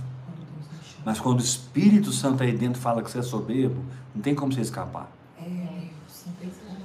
[1.05, 4.53] Mas quando o Espírito Santo aí dentro fala que você é soberbo, não tem como
[4.53, 5.11] você escapar.
[5.39, 5.43] É,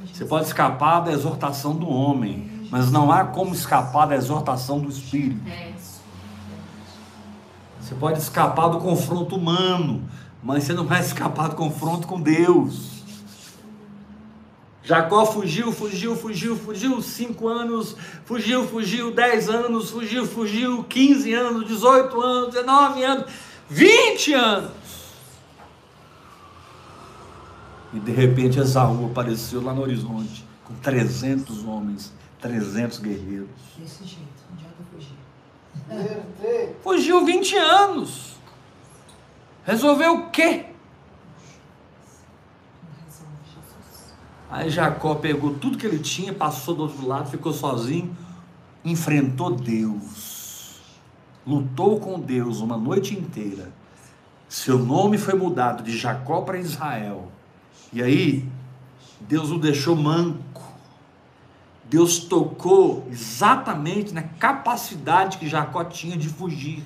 [0.04, 4.80] gente Você pode escapar da exortação do homem, mas não há como escapar da exortação
[4.80, 5.42] do Espírito.
[7.82, 10.08] Você pode escapar do confronto humano,
[10.44, 13.02] mas você não vai escapar do confronto com Deus.
[14.84, 21.68] Jacó fugiu, fugiu, fugiu, fugiu, cinco anos, fugiu, fugiu, dez anos, fugiu, fugiu, 15 anos,
[21.68, 23.26] 18 anos, 19 anos,
[23.70, 24.72] 20 anos.
[27.94, 33.50] E de repente Esaú apareceu lá no horizonte, com 300 homens, 300 guerreiros.
[33.78, 35.16] Desse jeito, não adianta fugir.
[36.84, 38.36] Fugiu 20 anos.
[39.64, 40.66] Resolveu o quê?
[44.50, 48.16] Aí Jacó pegou tudo que ele tinha, passou do outro lado, ficou sozinho,
[48.84, 50.82] enfrentou Deus,
[51.48, 53.72] lutou com Deus uma noite inteira.
[54.50, 57.32] Seu nome foi mudado de Jacó para Israel.
[57.94, 58.46] E aí,
[59.22, 60.51] Deus o deixou manco.
[61.92, 66.86] Deus tocou exatamente na capacidade que Jacó tinha de fugir.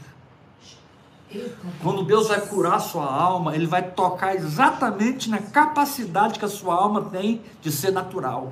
[1.84, 6.48] Quando Deus vai curar a sua alma, Ele vai tocar exatamente na capacidade que a
[6.48, 8.52] sua alma tem de ser natural.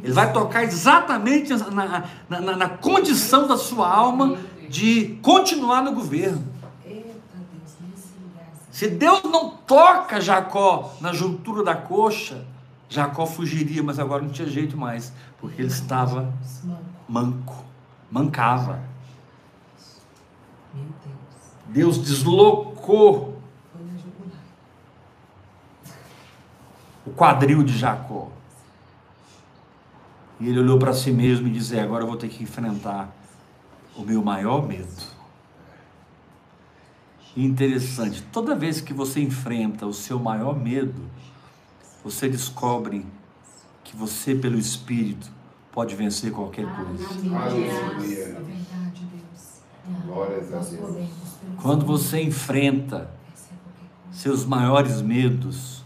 [0.00, 0.04] É.
[0.04, 5.92] Ele vai tocar exatamente na, na, na- na condição da sua alma de continuar no
[5.92, 6.46] governo.
[6.86, 7.02] Assim.
[8.70, 12.44] Se Deus não toca Jacó na juntura da coxa,
[12.90, 16.34] Jacó fugiria, mas agora não tinha jeito mais, porque ele estava
[17.08, 17.64] Manco.
[18.10, 18.80] mancava.
[21.68, 21.98] Deus.
[21.98, 23.40] Deslocou
[27.06, 28.28] o quadril de Jacó.
[30.40, 33.08] E ele olhou para si mesmo e disse: "É, Agora eu vou ter que enfrentar
[33.96, 35.20] o meu maior medo.
[37.36, 41.08] Interessante, toda vez que você enfrenta o seu maior medo,
[42.04, 43.06] você descobre
[43.84, 45.30] que você, pelo Espírito,
[45.72, 47.08] pode vencer qualquer coisa.
[47.36, 48.22] Aleluia.
[48.22, 48.40] É
[49.00, 49.62] Deus.
[50.06, 50.80] Glórias a Deus.
[50.80, 51.10] podemos.
[51.40, 53.10] pelo Quando você enfrenta coisa.
[54.12, 55.82] seus maiores medos,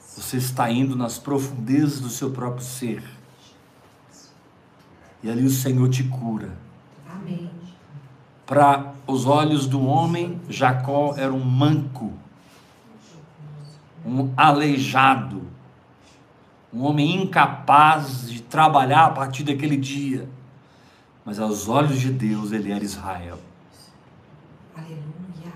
[0.00, 3.02] você está indo nas profundezas do seu próprio ser.
[5.22, 6.56] E ali o Senhor te cura.
[7.08, 7.50] Amém.
[8.44, 12.12] Para os olhos do homem, Jacó era um manco,
[14.04, 15.42] um aleijado,
[16.72, 20.28] um homem incapaz de trabalhar a partir daquele dia.
[21.24, 23.38] Mas aos olhos de Deus, ele era Israel.
[24.74, 25.52] Aleluia.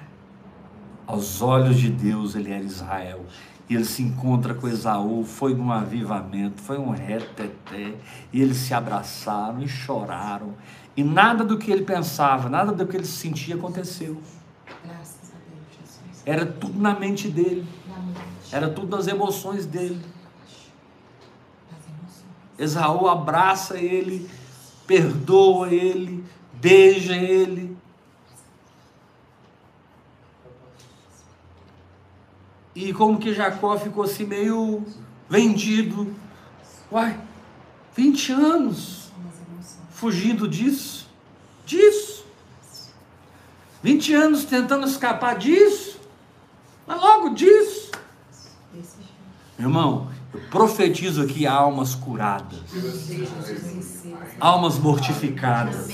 [1.06, 3.24] Aos olhos de Deus, ele era Israel.
[3.68, 7.96] E ele se encontra com Esaú, foi num avivamento, foi um reteté,
[8.32, 10.54] e eles se abraçaram e choraram.
[10.96, 14.20] E nada do que ele pensava, nada do que ele sentia aconteceu.
[14.84, 16.22] Graças a Deus, Jesus.
[16.24, 17.66] Era tudo na mente dele,
[18.52, 20.00] era tudo nas emoções dele.
[22.58, 24.28] Esaú abraça ele,
[24.86, 27.76] perdoa ele, beija ele.
[32.74, 34.84] E como que Jacó ficou assim meio
[35.28, 36.14] vendido.
[36.90, 37.18] Uai,
[37.94, 39.06] 20 anos
[39.90, 41.08] fugindo disso,
[41.64, 42.26] disso.
[43.82, 45.98] 20 anos tentando escapar disso,
[46.86, 47.85] mas logo disso.
[49.58, 52.58] Meu irmão, eu profetizo aqui almas curadas,
[54.38, 55.88] almas mortificadas,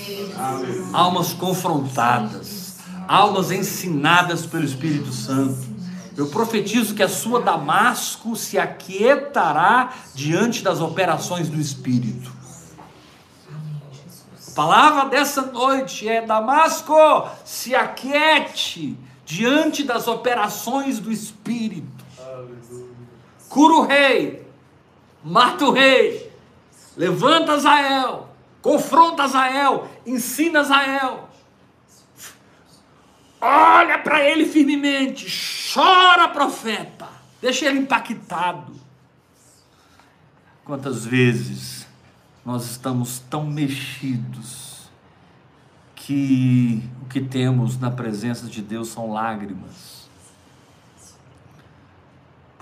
[0.92, 5.71] almas confrontadas, almas ensinadas pelo Espírito Santo.
[6.16, 12.33] Eu profetizo que a sua Damasco se aquietará diante das operações do Espírito.
[14.49, 16.95] A palavra dessa noite é: Damasco,
[17.45, 22.02] se aquiete diante das operações do Espírito.
[23.53, 24.51] Cura o rei,
[25.23, 26.33] mata o rei,
[26.97, 28.31] levanta Azael,
[28.62, 31.29] confronta Azael, ensina Azael.
[33.38, 35.27] Olha para ele firmemente,
[35.75, 37.07] chora, profeta,
[37.43, 38.73] deixa ele impactado.
[40.65, 41.87] Quantas vezes
[42.47, 44.88] nós estamos tão mexidos
[45.95, 50.02] que o que temos na presença de Deus são lágrimas.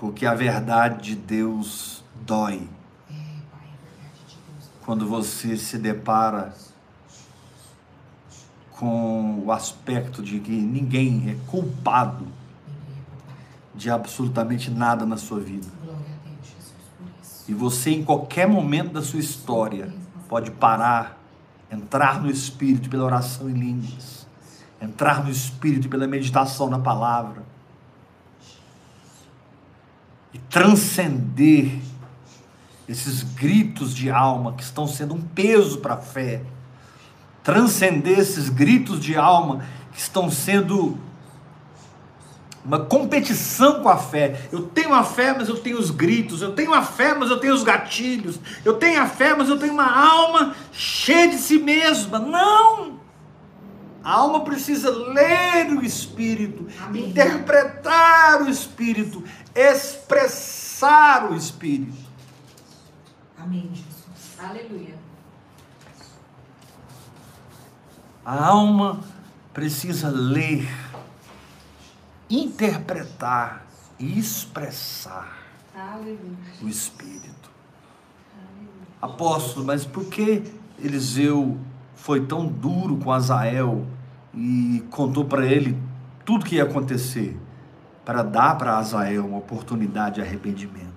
[0.01, 2.67] Porque a verdade de Deus dói
[4.83, 6.55] quando você se depara
[8.71, 12.25] com o aspecto de que ninguém é culpado
[13.75, 15.67] de absolutamente nada na sua vida.
[17.47, 19.93] E você, em qualquer momento da sua história,
[20.27, 21.15] pode parar,
[21.71, 24.25] entrar no Espírito pela oração em línguas,
[24.81, 27.50] entrar no Espírito pela meditação na palavra
[30.33, 31.71] e transcender
[32.87, 36.41] esses gritos de alma que estão sendo um peso para a fé.
[37.43, 40.97] Transcender esses gritos de alma que estão sendo
[42.63, 44.47] uma competição com a fé.
[44.51, 46.41] Eu tenho a fé, mas eu tenho os gritos.
[46.41, 48.39] Eu tenho a fé, mas eu tenho os gatilhos.
[48.63, 52.19] Eu tenho a fé, mas eu tenho uma alma cheia de si mesma.
[52.19, 53.00] Não!
[54.03, 57.09] A alma precisa ler o Espírito, Amém.
[57.09, 59.23] interpretar o Espírito,
[59.53, 61.97] expressar o Espírito.
[63.37, 64.39] Amém, Jesus.
[64.39, 64.95] Aleluia.
[68.25, 69.01] A alma
[69.53, 70.67] precisa ler,
[72.29, 73.65] interpretar
[73.99, 75.37] e expressar
[75.75, 76.17] Aleluia.
[76.61, 77.51] o Espírito.
[79.01, 80.43] Apóstolo, mas por que
[80.79, 81.59] Eliseu
[82.01, 83.85] foi tão duro com Azael
[84.33, 85.77] e contou para ele
[86.25, 87.39] tudo que ia acontecer?
[88.03, 90.89] Para dar para Azael uma oportunidade de arrependimento.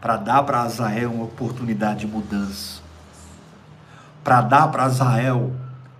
[0.00, 2.80] Para dar para Azael uma oportunidade de mudança.
[4.24, 5.52] Para dar para Azael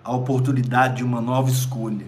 [0.02, 2.06] a oportunidade de uma nova escolha.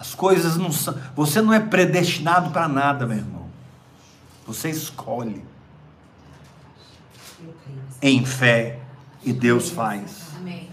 [0.00, 0.98] As coisas não são.
[1.14, 3.46] Você não é predestinado para nada, meu irmão.
[4.46, 5.49] Você escolhe.
[8.02, 8.78] Em fé
[9.24, 10.28] e Deus faz.
[10.36, 10.68] Amém.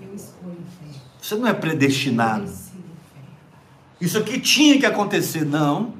[0.00, 1.00] Eu escolho fé.
[1.20, 2.50] Você não é predestinado.
[4.00, 5.92] Isso aqui tinha que acontecer, não.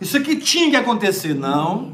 [0.00, 1.92] Isso aqui tinha que acontecer, não.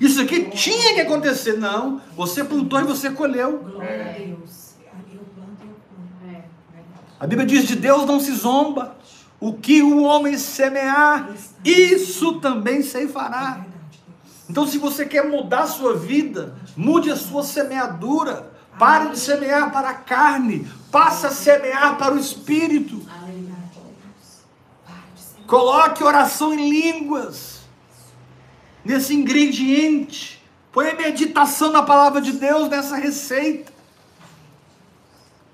[0.00, 2.00] Isso aqui tinha que acontecer, não.
[2.16, 3.58] Você plantou e você colheu.
[3.58, 4.74] Glória a Deus.
[5.12, 6.34] Eu planto e eu colho.
[6.34, 6.42] É.
[7.18, 8.96] A Bíblia diz: de Deus não se zomba.
[9.40, 11.30] O que o homem semear,
[11.64, 13.64] isso também É ceifará.
[14.48, 18.50] Então, se você quer mudar a sua vida, mude a sua semeadura.
[18.78, 23.04] Pare de semear para a carne, passe a semear para o espírito.
[25.46, 27.62] Coloque oração em línguas
[28.84, 30.44] nesse ingrediente.
[30.70, 33.72] Põe a meditação na palavra de Deus nessa receita.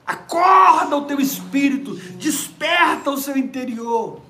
[0.07, 4.20] Acorda o teu espírito, desperta o seu interior.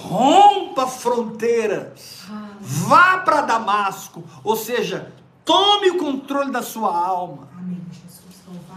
[0.00, 2.24] Rompa fronteiras.
[2.60, 5.12] Vá para Damasco, ou seja,
[5.44, 7.48] tome o controle da sua alma.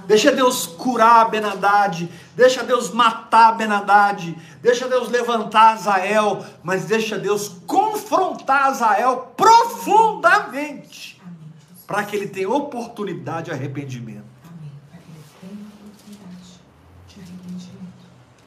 [0.07, 7.49] Deixa Deus curar Benadade, deixa Deus matar Benadade, deixa Deus levantar Azael, mas deixa Deus
[7.67, 11.37] confrontar Azael profundamente, Amém,
[11.69, 11.85] Jesus.
[11.87, 14.25] para que ele tenha oportunidade de arrependimento.
[14.43, 14.71] Amém.
[14.89, 16.59] Para que ele tenha oportunidade
[17.07, 17.93] de arrependimento.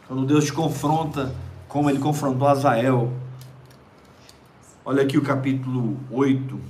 [0.09, 1.35] Quando Deus te confronta,
[1.75, 3.13] como ele confrontou Azael,
[4.85, 6.61] olha aqui o capítulo 8.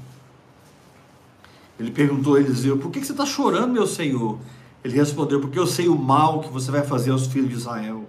[1.78, 4.38] Ele perguntou a Eliseu: Por que você está chorando, meu senhor?
[4.82, 8.09] Ele respondeu: Porque eu sei o mal que você vai fazer aos filhos de Israel.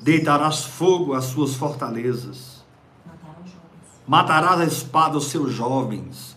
[0.00, 2.64] Deitarás fogo às suas fortalezas,
[4.08, 6.34] matarás a espada os seus jovens.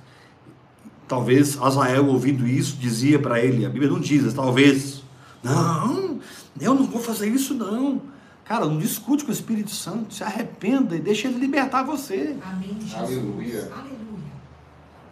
[1.07, 5.03] Talvez Azael, ouvindo isso, dizia para ele: A Bíblia não diz, talvez.
[5.41, 6.19] Não,
[6.59, 8.18] eu não vou fazer isso, não.
[8.49, 12.35] Cara, não discute com o Espírito Santo, se arrependa e deixa ele libertar você.
[12.43, 12.95] Amém, Jesus.
[12.95, 13.71] Aleluia.
[13.71, 13.99] Aleluia.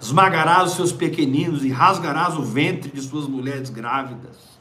[0.01, 4.57] Esmagarás os seus pequeninos e rasgarás o ventre de suas mulheres grávidas.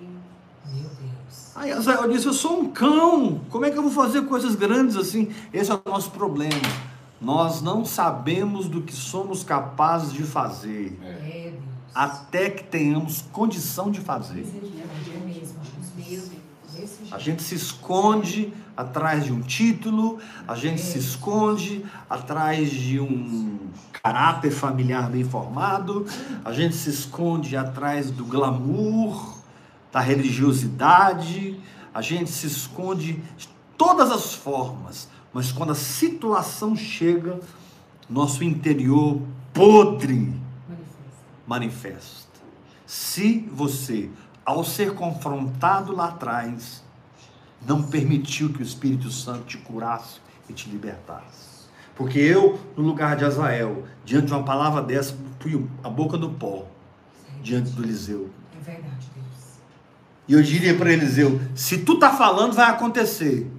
[0.00, 1.52] Meu Deus.
[1.54, 4.96] Aí Azael disse: Eu sou um cão, como é que eu vou fazer coisas grandes
[4.96, 5.32] assim?
[5.52, 6.60] Esse é o nosso problema.
[7.20, 11.62] Nós não sabemos do que somos capazes de fazer, É, Deus.
[11.94, 14.44] até que tenhamos condição de fazer.
[14.44, 15.54] Misericórdia é mesmo,
[15.96, 16.30] Meu Jesus.
[16.30, 16.46] Deus.
[16.76, 23.00] Desse A gente se esconde atrás de um título, a gente se esconde atrás de
[23.00, 23.58] um
[23.92, 26.06] caráter familiar bem formado,
[26.44, 29.38] a gente se esconde atrás do glamour,
[29.90, 31.58] da religiosidade,
[31.94, 33.48] a gente se esconde de
[33.78, 37.40] todas as formas, mas quando a situação chega,
[38.08, 39.20] nosso interior
[39.52, 40.32] podre
[41.46, 42.26] manifesta.
[42.86, 44.10] Se você,
[44.44, 46.84] ao ser confrontado lá atrás,
[47.66, 51.46] não permitiu que o Espírito Santo te curasse e te libertasse.
[51.94, 56.30] Porque eu, no lugar de Azael, diante de uma palavra dessa, fui a boca do
[56.30, 56.66] pó
[57.42, 58.30] diante do Eliseu.
[58.54, 59.58] É verdade, Deus.
[60.28, 63.50] E eu diria para Eliseu: se tu tá falando, vai acontecer.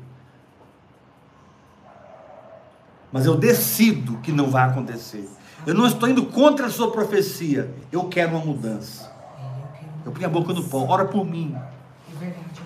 [3.12, 5.28] Mas eu decido que não vai acontecer.
[5.66, 7.74] Eu não estou indo contra a sua profecia.
[7.91, 9.12] Eu quero uma mudança.
[9.39, 10.86] É, Eu ponho a boca no pó.
[10.88, 11.55] Ora por mim.
[11.55, 12.62] É verdade,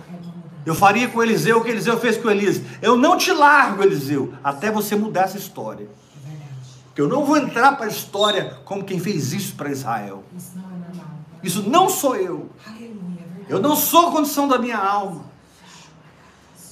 [0.66, 2.62] eu faria com Eliseu o que Eliseu fez com Elias.
[2.82, 5.88] Eu não te largo, Eliseu, até você mudar essa história.
[6.86, 10.24] Porque eu não vou entrar para a história como quem fez isso para Israel.
[10.36, 10.82] Isso não é.
[11.43, 12.49] Isso não sou eu.
[12.68, 13.53] É.
[13.53, 15.26] Eu não sou a condição da minha alma.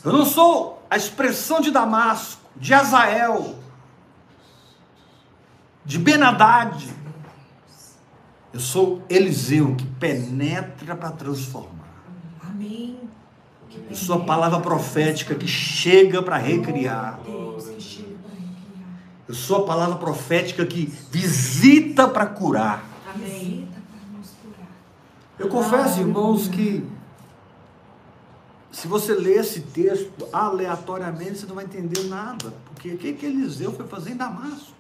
[0.03, 3.55] Eu não sou a expressão de Damasco, de Azael,
[5.83, 6.87] de Benadad.
[8.53, 12.03] Eu sou Eliseu que penetra para transformar.
[12.43, 12.99] Amém.
[13.89, 17.20] Eu sou a palavra profética que chega para recriar.
[19.28, 22.84] Eu sou a palavra profética que visita para curar.
[23.13, 23.67] Amém.
[25.38, 26.84] Eu confesso, irmãos, que
[28.72, 32.53] se você ler esse texto aleatoriamente, você não vai entender nada.
[32.65, 34.74] Porque o que, que Eliseu foi fazer em Damasco?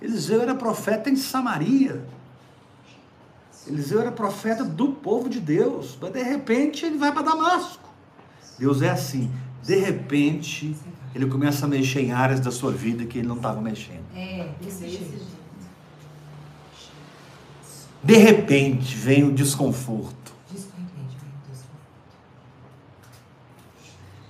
[0.00, 2.04] Eliseu era profeta em Samaria.
[3.66, 5.96] Eliseu era profeta do povo de Deus.
[6.00, 7.88] Mas de repente ele vai para Damasco.
[8.58, 9.30] Deus é assim.
[9.62, 10.76] De repente
[11.14, 14.04] ele começa a mexer em áreas da sua vida que ele não estava mexendo.
[14.14, 15.36] É, desse jeito.
[18.02, 20.32] De repente vem o desconforto.
[20.52, 21.60] Diz com a gente, meu Deus.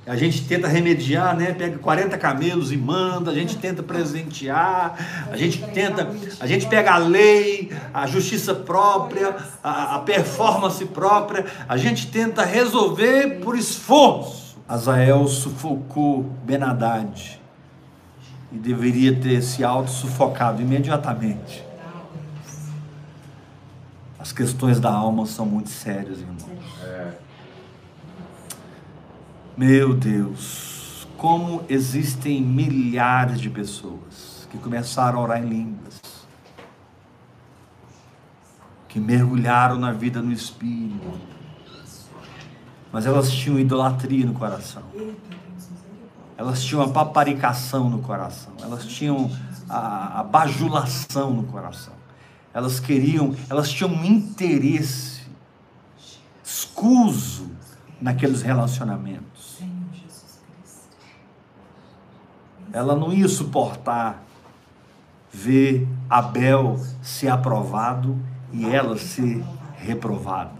[0.07, 1.53] A gente tenta remediar, né?
[1.53, 6.93] Pega 40 camelos e manda, a gente tenta presentear, a gente tenta, a gente pega
[6.93, 9.35] a lei, a justiça própria,
[9.65, 14.57] a, a performance própria, a gente tenta resolver por esforço.
[14.69, 17.41] Azael sufocou Benadad
[18.53, 21.65] e deveria ter se auto-sufocado imediatamente.
[24.21, 26.45] As questões da alma são muito sérias, irmãos.
[26.85, 27.26] É.
[29.57, 35.99] Meu Deus, como existem milhares de pessoas que começaram a orar em línguas,
[38.87, 41.19] que mergulharam na vida no Espírito,
[42.93, 44.83] mas elas tinham idolatria no coração,
[46.37, 49.31] elas tinham a paparicação no coração, elas tinham
[49.71, 51.95] a, a bajulação no coração,
[52.53, 55.23] elas queriam, elas tinham um interesse
[56.45, 57.57] escuso
[58.01, 59.57] naqueles relacionamentos.
[59.59, 60.97] Senhor Jesus Cristo.
[62.73, 64.25] Ela não ia suportar
[65.33, 68.19] ver Abel ser aprovado
[68.53, 69.45] e ela ser
[69.77, 70.53] reprovada.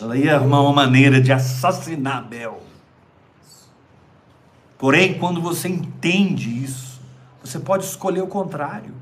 [0.00, 2.62] Ela ia arrumar uma maneira de assassinar Abel.
[4.78, 7.00] Porém, quando você entende isso,
[7.42, 8.92] você pode escolher o contrário.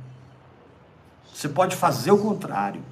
[1.32, 2.82] Você pode fazer o contrário.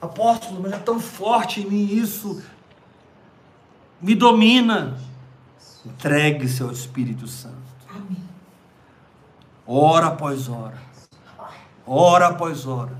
[0.00, 2.42] Apóstolo, mas é tão forte em mim isso.
[4.00, 4.96] Me domina.
[5.88, 7.56] Entregue-se ao Espírito Santo.
[7.88, 8.22] Amém.
[9.66, 10.78] hora após hora,
[11.86, 12.92] hora após hora,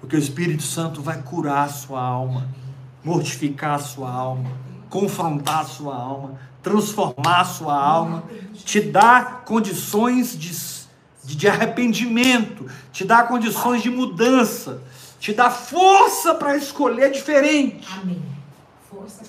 [0.00, 2.48] porque o Espírito Santo vai curar a sua alma,
[3.04, 4.50] mortificar a sua alma,
[4.90, 13.04] confrontar a sua alma, transformar a sua alma, te dar condições de, de, arrependimento, te
[13.04, 14.82] dar condições de mudança,
[15.20, 17.86] te dar força para escolher diferente.
[18.02, 18.33] Amém.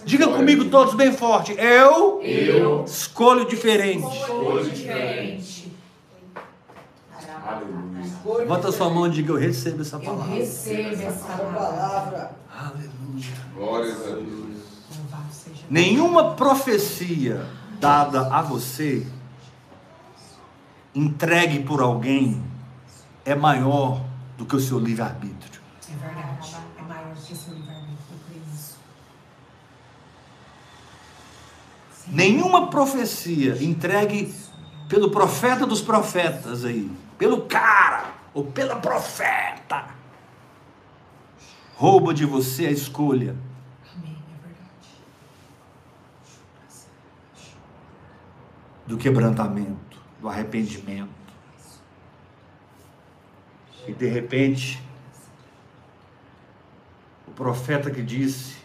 [0.06, 4.06] Diga comigo todos bem forte, eu, Eu escolho diferente.
[4.18, 5.72] escolho diferente.
[7.48, 8.40] Aleluia.
[8.40, 10.34] Levanta sua mão e diga, eu recebo essa Eu palavra.
[10.36, 12.32] recebo essa palavra.
[12.52, 13.34] Aleluia.
[13.56, 14.46] Glórias a Deus.
[15.70, 17.46] Nenhuma profecia
[17.80, 19.06] dada a você,
[20.94, 22.42] entregue por alguém,
[23.24, 24.02] é maior
[24.38, 25.62] do que o seu livre-arbítrio.
[25.92, 26.56] É verdade.
[26.78, 27.98] É maior que esse livre-arbítrio.
[28.12, 28.78] Eu creio nisso.
[31.92, 31.95] Senhor.
[32.08, 34.34] Nenhuma profecia entregue
[34.88, 39.88] pelo profeta dos profetas aí, pelo cara ou pela profeta,
[41.76, 43.36] rouba de você a escolha.
[43.42, 43.46] É
[48.86, 51.10] do quebrantamento, do arrependimento.
[53.88, 54.82] E de repente,
[57.28, 58.58] o profeta que disse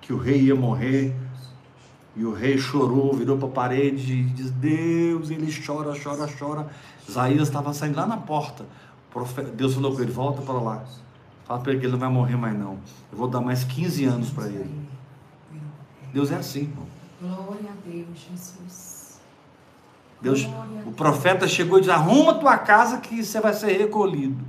[0.00, 1.14] que o rei ia morrer,
[2.16, 6.68] e o rei chorou, virou para a parede e diz: Deus, ele chora, chora, chora.
[7.08, 8.66] Isaías estava saindo lá na porta.
[9.54, 10.84] Deus falou com ele: volta para lá.
[11.44, 12.78] Fala para ele que ele não vai morrer mais, não.
[13.10, 14.88] Eu vou dar mais 15 anos para ele.
[16.12, 16.86] Deus é assim, irmão.
[17.20, 19.20] Glória a Deus, Jesus.
[20.20, 20.46] Deus,
[20.86, 24.44] o profeta chegou e disse: arruma tua casa que você vai ser recolhido.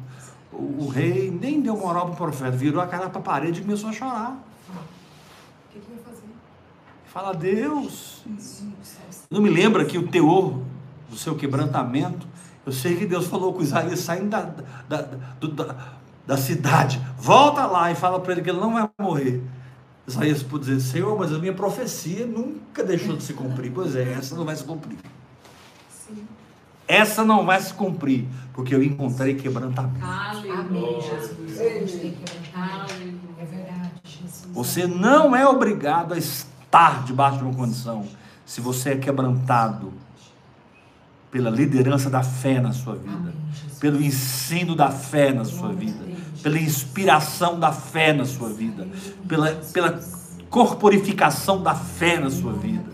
[0.52, 3.62] O, o rei nem deu moral para o profeta, virou a cara para a parede
[3.62, 4.32] e começou a chorar.
[4.32, 6.28] O que que vai fazer?
[7.12, 8.24] Fala, Deus.
[9.30, 10.60] Não me lembra aqui o teor
[11.10, 12.26] do seu quebrantamento.
[12.66, 15.02] Eu sei que Deus falou com Isaías saindo da, da, da,
[15.40, 15.76] do- da,
[16.26, 17.02] da cidade.
[17.18, 19.42] Volta lá e fala para ele que ele não vai morrer.
[20.08, 23.72] Isaías pôde dizer: Senhor, mas a minha profecia nunca deixou de se cumprir.
[23.74, 24.98] Pois é, essa não vai se cumprir.
[25.90, 26.24] Sim.
[26.88, 30.06] Essa não vai se cumprir, porque eu encontrei quebrantamento.
[30.06, 31.00] Amém.
[31.02, 31.92] Jesus.
[31.92, 32.18] Que.
[33.40, 34.48] É verdade, Jesus.
[34.54, 36.51] Você não é obrigado a estar
[37.06, 38.06] debaixo de uma condição
[38.46, 39.94] se você é quebrantado
[41.30, 43.34] pela liderança da fé na sua vida,
[43.80, 46.06] pelo ensino da fé na sua vida,
[46.44, 48.88] pela inspiração da fé na sua vida,
[49.28, 50.02] pela, pela
[50.50, 52.92] corporificação da fé na sua vida.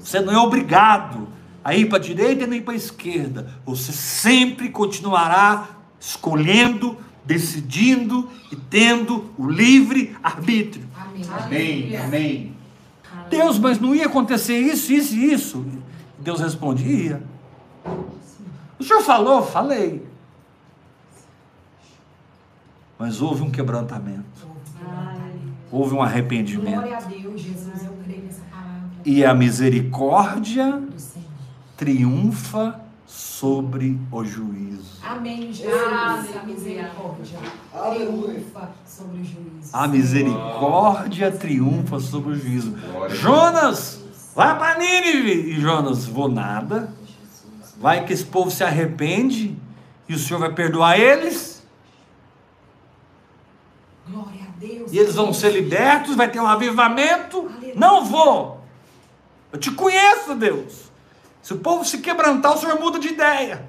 [0.00, 1.28] Você não é obrigado
[1.62, 3.52] a ir para a direita e nem para a esquerda.
[3.66, 5.68] Você sempre continuará
[6.00, 6.96] escolhendo,
[7.26, 10.86] decidindo e tendo o livre arbítrio.
[10.96, 11.24] Amém.
[11.30, 11.96] Amém.
[11.98, 12.57] Amém.
[13.28, 15.66] Deus, mas não ia acontecer isso, isso e isso?
[16.18, 17.22] Deus respondia.
[18.78, 19.42] O senhor falou?
[19.42, 20.06] Falei.
[22.98, 24.48] Mas houve um quebrantamento,
[25.70, 26.74] houve um arrependimento.
[26.74, 27.84] Glória a Deus, Jesus.
[27.84, 30.82] Eu creio nessa palavra E a misericórdia
[31.76, 35.00] triunfa sobre o juízo.
[35.02, 35.72] Amém, Jesus.
[35.82, 36.40] Aleluia.
[36.40, 37.38] A misericórdia
[37.72, 38.34] Aleluia.
[38.34, 39.70] triunfa sobre o juízo.
[39.72, 42.76] A misericórdia triunfa sobre o juízo.
[43.08, 44.04] Jonas,
[44.36, 45.52] vai para Nínive.
[45.52, 46.92] E Jonas, vou nada.
[47.78, 49.56] Vai que esse povo se arrepende
[50.06, 51.66] e o Senhor vai perdoar eles.
[54.06, 54.92] Glória a Deus.
[54.92, 57.50] E eles vão ser libertos, vai ter um avivamento.
[57.74, 58.60] Não vou.
[59.50, 60.87] Eu te conheço, Deus.
[61.48, 63.66] Se o povo se quebrantar, o Senhor muda de ideia.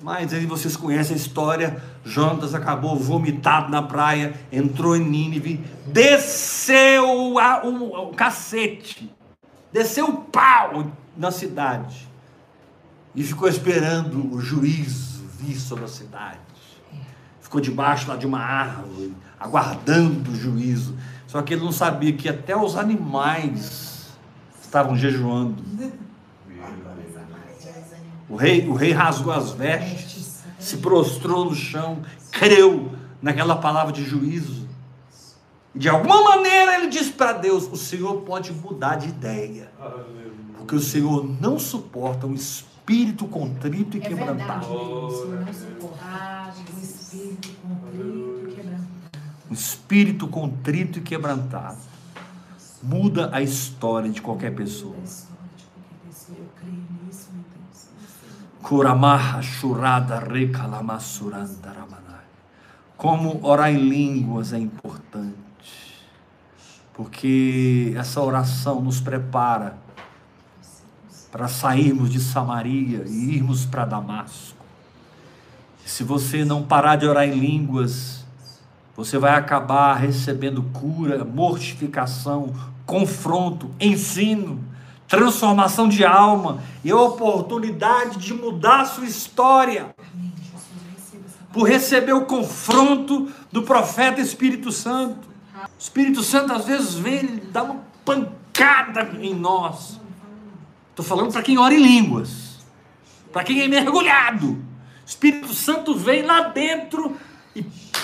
[0.00, 1.82] Mas aí vocês conhecem a história.
[2.04, 5.56] Jonas acabou vomitado na praia, entrou em Nínive,
[5.88, 9.12] desceu a- o, o cacete,
[9.72, 12.08] desceu o pau na cidade
[13.12, 16.38] e ficou esperando o juízo vir sobre a cidade
[17.40, 20.96] ficou debaixo lá de uma árvore, aguardando o juízo.
[21.26, 23.89] Só que ele não sabia que até os animais
[24.70, 25.64] estavam jejuando.
[28.28, 34.04] O rei, o rei rasgou as vestes, se prostrou no chão, creu naquela palavra de
[34.04, 34.68] juízo.
[35.74, 39.72] E de alguma maneira ele disse para Deus: O Senhor pode mudar de ideia,
[40.56, 44.66] porque o Senhor não suporta um espírito contrito e É quebrantado.
[49.50, 51.89] Um espírito contrito e quebrantado.
[52.82, 54.96] Muda a história de qualquer pessoa.
[58.62, 62.00] Kuramaha shurada rekalamasurandaramanai.
[62.96, 66.04] Como orar em línguas é importante,
[66.94, 69.78] porque essa oração nos prepara
[71.32, 74.58] para sairmos de Samaria e irmos para Damasco.
[75.84, 78.24] Se você não parar de orar em línguas,
[78.96, 82.52] você vai acabar recebendo cura, mortificação,
[82.90, 84.64] confronto, ensino,
[85.06, 89.94] transformação de alma e a oportunidade de mudar a sua história
[91.52, 95.28] por receber o confronto do profeta Espírito Santo.
[95.54, 100.00] O Espírito Santo às vezes vem e dá uma pancada em nós.
[100.90, 102.58] Estou falando para quem ora em línguas,
[103.32, 104.48] para quem é mergulhado.
[104.48, 107.16] O Espírito Santo vem lá dentro
[107.54, 107.62] e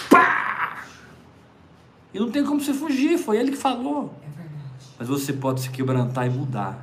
[0.09, 0.85] pá!
[2.15, 4.15] E não tem como você fugir, foi ele que falou.
[4.99, 6.83] Mas você pode se quebrantar e mudar.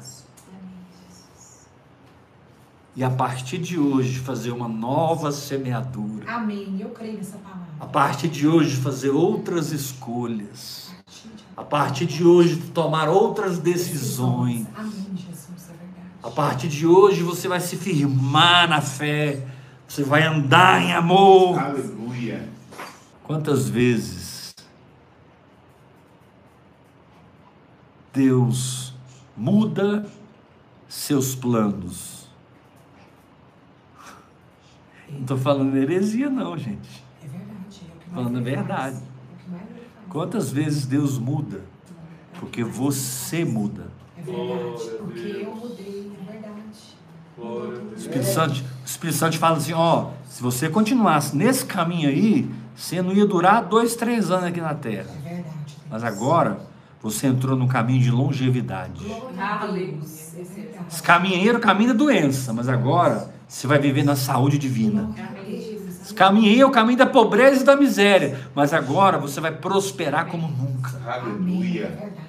[2.96, 6.32] E a partir de hoje fazer uma nova semeadura.
[6.32, 6.78] Amém.
[6.80, 7.64] Eu creio nessa palavra.
[7.80, 10.94] A partir de hoje fazer outras escolhas.
[11.58, 14.68] A partir de hoje tomar outras decisões.
[14.76, 15.70] Amém, Jesus.
[15.70, 16.08] É verdade.
[16.22, 19.44] A partir de hoje você vai se firmar na fé.
[19.88, 21.58] Você vai andar em amor.
[21.58, 22.48] Aleluia.
[23.24, 24.23] Quantas vezes
[28.14, 28.94] Deus
[29.36, 30.06] muda
[30.88, 32.30] seus planos?
[35.10, 37.04] Não estou falando heresia, não, gente.
[37.24, 37.82] É verdade.
[38.08, 38.98] É Falando a verdade.
[38.98, 39.58] É.
[40.10, 41.62] Quantas vezes Deus muda?
[42.40, 43.92] Porque você muda.
[44.16, 44.90] É verdade.
[45.00, 46.12] Porque eu mudei.
[46.28, 46.64] É verdade.
[47.36, 52.50] O Espírito Santo, o Espírito Santo fala assim: ó, se você continuasse nesse caminho aí,
[52.76, 55.10] você não ia durar dois, três anos aqui na Terra.
[55.26, 55.78] É verdade.
[55.90, 56.73] Mas agora
[57.04, 59.06] você entrou num caminho de longevidade.
[59.06, 60.88] É.
[60.88, 65.14] Esse caminheiro caminha da doença, mas agora você vai viver na saúde divina.
[66.16, 70.48] Caminho é o caminho da pobreza e da miséria, mas agora você vai prosperar como
[70.48, 71.02] nunca.
[71.06, 71.88] É Aleluia.
[71.88, 72.24] verdade.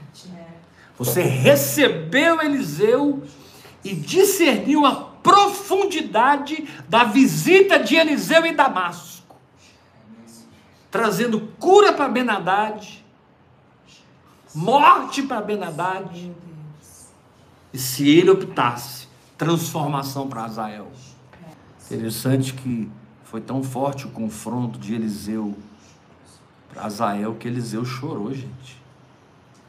[0.98, 3.22] Você recebeu Eliseu
[3.84, 9.36] e discerniu a profundidade da visita de Eliseu em Damasco,
[10.90, 13.03] trazendo cura para Benadade,
[14.54, 17.08] morte para Deus.
[17.72, 20.90] e se ele optasse, transformação para Azael.
[21.90, 22.90] Interessante que
[23.24, 25.56] foi tão forte o confronto de Eliseu
[26.74, 28.82] para Azael que Eliseu chorou, gente.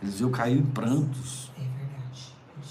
[0.02, 1.52] Eliseu caiu em prantos.
[1.58, 2.34] É verdade.
[2.58, 2.66] Ele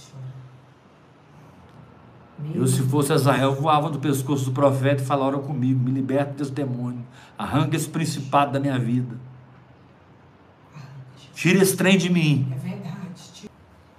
[2.50, 2.54] chora.
[2.54, 6.32] Eu, se fosse Azael, voava do pescoço do profeta e falava: Ora comigo, me liberta
[6.32, 7.04] desse demônio,
[7.38, 9.16] arranca esse principado da minha vida,
[11.34, 12.52] tira esse trem de mim.
[12.52, 13.50] É verdade.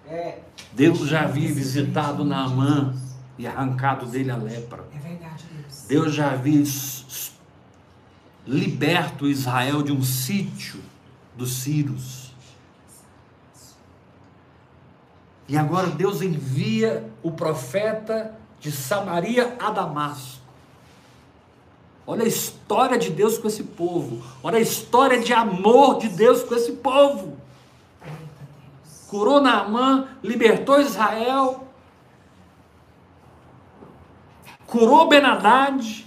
[0.07, 0.39] É.
[0.73, 2.95] Deus já havia visitado Naamã
[3.37, 4.85] e arrancado dele a lepra.
[4.93, 5.85] É verdade, Deus.
[5.87, 6.63] Deus já havia
[8.45, 10.79] liberto Israel de um sítio
[11.35, 12.25] dos Círios.
[15.47, 20.44] E agora Deus envia o profeta de Samaria a Damasco.
[22.07, 24.23] Olha a história de Deus com esse povo.
[24.43, 27.37] Olha a história de amor de Deus com esse povo.
[29.07, 31.67] Curou Naamã, libertou Israel,
[34.67, 36.05] curou Benadad.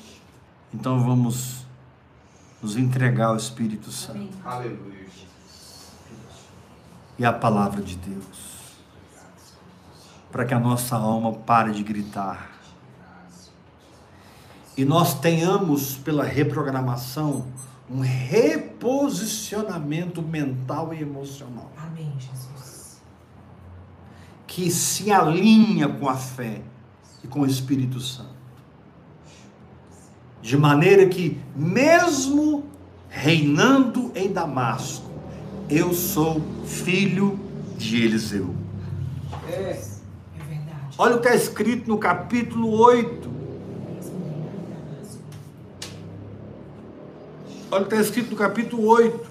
[0.73, 1.65] Então vamos
[2.63, 4.37] nos entregar ao Espírito Santo.
[4.45, 4.99] Aleluia.
[7.19, 8.77] e à palavra de Deus,
[10.31, 12.58] para que a nossa alma pare de gritar
[14.79, 17.49] e nós tenhamos, pela reprogramação,
[17.91, 21.73] um reposicionamento mental e emocional.
[21.77, 23.03] Amém, Jesus.
[24.47, 26.63] que se alinha com a fé
[27.25, 28.39] e com o Espírito Santo.
[30.41, 32.65] De maneira que, mesmo
[33.09, 35.11] reinando em Damasco,
[35.69, 37.37] eu sou filho
[37.77, 38.55] de Eliseu.
[39.49, 39.55] É.
[39.55, 39.83] É
[40.49, 40.95] verdade.
[40.97, 43.38] Olha o que está escrito no capítulo 8.
[47.71, 49.29] Olha o que está escrito no capítulo 8.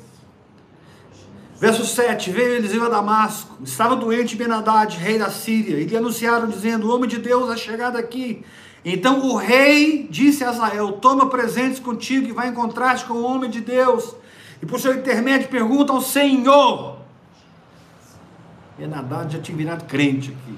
[1.59, 6.47] Verso 7: Veio Eliseu a Damasco, estava doente Benadad, rei da Síria, e lhe anunciaram,
[6.47, 8.45] dizendo: O homem de Deus é chegado aqui.
[8.85, 13.49] Então o rei disse a Azael: Toma presentes contigo e vai encontrar-te com o homem
[13.49, 14.15] de Deus.
[14.61, 16.97] E por seu intermédio pergunta ao Senhor.
[18.77, 20.57] Benadad já tinha virado crente aqui,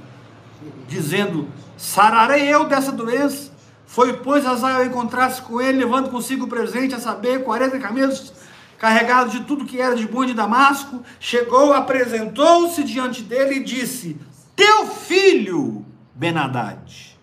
[0.90, 3.58] dizendo: Sararei eu dessa doença.
[3.90, 8.32] Foi, pois, Azael encontrar-se com ele, levando consigo o presente, a saber, 40 camelos
[8.78, 11.02] carregados de tudo que era de bom de Damasco.
[11.20, 14.16] Chegou, apresentou-se diante dele e disse:
[14.56, 15.84] Teu filho,
[16.14, 17.18] Benadad,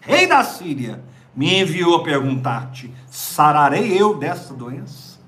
[0.00, 1.02] rei da Síria,
[1.34, 5.18] me enviou a perguntar-te: sararei eu dessa doença?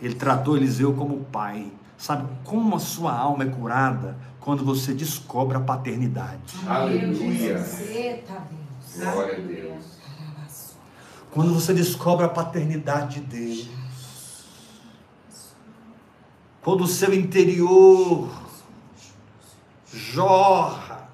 [0.00, 1.66] Ele tratou Eliseu como pai.
[1.98, 6.56] Sabe como a sua alma é curada quando você descobre a paternidade?
[6.66, 7.64] Aleluia.
[8.96, 9.84] Glória a Deus.
[11.30, 13.68] Quando você descobre a paternidade de Deus.
[16.60, 18.30] Quando o seu interior
[19.92, 21.08] jorra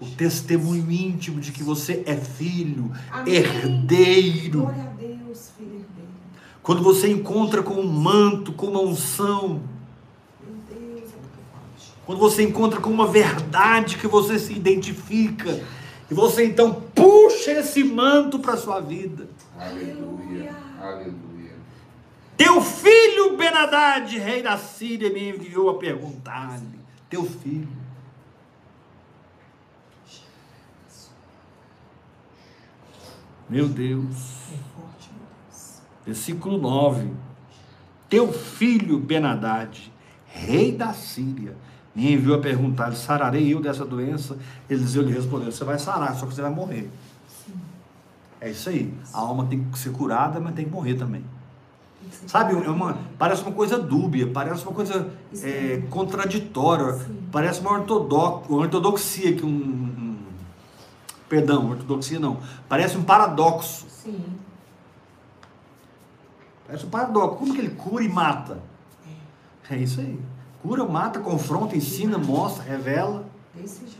[0.00, 3.34] o testemunho íntimo de que você é filho, Amém.
[3.34, 4.60] herdeiro.
[4.62, 6.10] Glória a Deus, filho herdeiro.
[6.62, 9.62] Quando você encontra com um manto, com uma unção,
[10.42, 11.93] Meu Deus, é muito forte.
[12.06, 15.62] Quando você encontra com uma verdade que você se identifica,
[16.10, 19.28] e você então puxa esse manto para a sua vida.
[19.58, 20.54] Aleluia.
[20.80, 21.24] Aleluia.
[22.36, 26.80] Teu filho Benadad, rei da Síria, me enviou a perguntar-lhe.
[27.08, 27.84] Teu filho.
[33.48, 34.16] Meu Deus.
[34.74, 35.82] Forte, meu Deus.
[36.04, 37.10] Versículo 9.
[38.08, 39.92] Teu filho Benadad,
[40.26, 41.56] rei da Síria,
[41.94, 44.36] me enviou a perguntar-lhe: sararei eu dessa doença?
[44.68, 46.90] Eliseu lhe respondeu: Você vai sarar, só que você vai morrer.
[48.40, 48.92] É isso aí.
[49.12, 51.24] A alma tem que ser curada, mas tem que morrer também.
[52.26, 55.08] Sabe, é uma, parece uma coisa dúbia, parece uma coisa
[55.42, 57.16] é, contraditória, Sim.
[57.32, 60.18] parece uma, ortodox, uma ortodoxia que um, um-
[61.28, 62.38] Perdão, ortodoxia não.
[62.68, 63.86] Parece um paradoxo.
[63.88, 64.22] Sim.
[66.66, 67.36] Parece um paradoxo.
[67.38, 68.58] Como que ele cura e mata?
[69.70, 70.18] É isso aí.
[70.64, 73.26] Cura, mata, confronta, ensina, mostra, revela.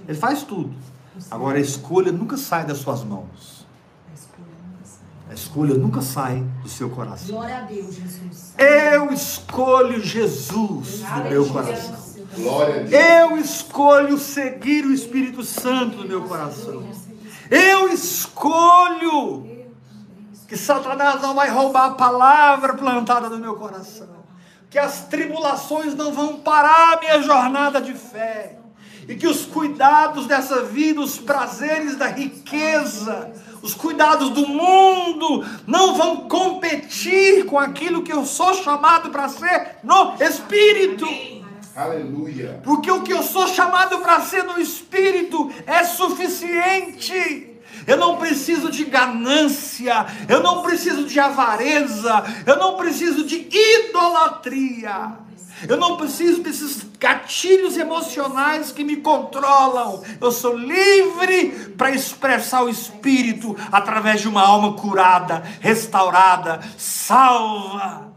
[0.08, 0.74] Ele faz tudo.
[1.30, 3.66] Agora a escolha nunca sai das suas mãos.
[5.28, 6.42] A escolha nunca sai.
[6.62, 7.36] Do seu coração.
[7.36, 8.54] Glória a Deus, Jesus.
[8.56, 11.96] Eu escolho Jesus no meu coração.
[12.34, 12.92] Glória a Deus.
[12.92, 16.82] Eu escolho seguir o Espírito Santo no meu coração.
[17.50, 19.46] Eu escolho
[20.48, 24.23] que Satanás não vai roubar a palavra plantada no meu coração.
[24.74, 28.58] Que as tribulações não vão parar a minha jornada de fé.
[29.06, 35.94] E que os cuidados dessa vida, os prazeres da riqueza, os cuidados do mundo não
[35.94, 41.06] vão competir com aquilo que eu sou chamado para ser no Espírito.
[41.76, 42.60] Aleluia.
[42.64, 47.53] Porque o que eu sou chamado para ser no espírito é suficiente.
[47.86, 55.24] Eu não preciso de ganância, eu não preciso de avareza, eu não preciso de idolatria.
[55.68, 60.02] Eu não preciso desses gatilhos emocionais que me controlam.
[60.20, 68.12] Eu sou livre para expressar o Espírito através de uma alma curada, restaurada, salva.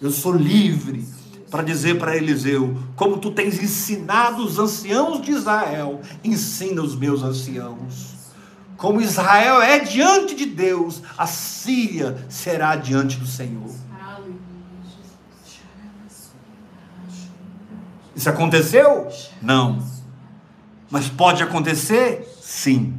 [0.00, 1.13] Eu sou livre
[1.54, 7.22] para dizer para Eliseu: como tu tens ensinado os anciãos de Israel, ensina os meus
[7.22, 8.12] anciãos.
[8.76, 13.70] Como Israel é diante de Deus, a Síria será diante do Senhor.
[18.16, 19.08] Isso aconteceu?
[19.40, 19.80] Não.
[20.90, 22.28] Mas pode acontecer?
[22.42, 22.94] Sim.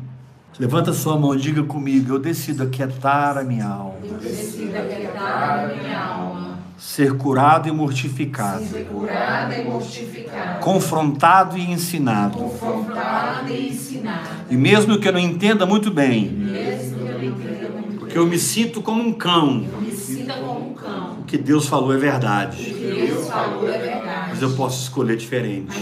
[0.57, 3.97] Levanta sua mão e diga comigo: eu decido aquietar a minha alma.
[4.01, 6.54] Eu decido aquietar a minha alma.
[6.77, 8.65] Ser curado e mortificado.
[8.65, 10.59] Ser curada e mortificada.
[10.59, 12.37] Confrontado e ensinado.
[12.37, 14.29] Confrontada e ensinada.
[14.49, 18.17] E mesmo que eu não entenda muito bem, Mesmo que eu não entenda muito porque
[18.17, 20.75] eu me sinto como um cão, como um
[21.21, 22.73] o que Deus falou é verdade.
[23.27, 24.29] falou é verdade.
[24.29, 25.75] Mas eu posso escolher diferente.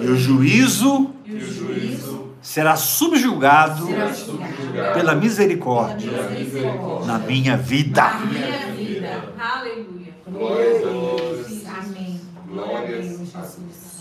[0.00, 7.56] E o juízo E o juízo será subjugado será pela misericórdia pela misericórdia na minha
[7.56, 8.02] vida.
[8.02, 8.93] na minha vida.
[9.38, 10.14] Aleluia.
[10.28, 11.66] Glória a Deus.
[11.66, 12.20] Amém.
[12.48, 13.94] Glória a Deus, Jesus.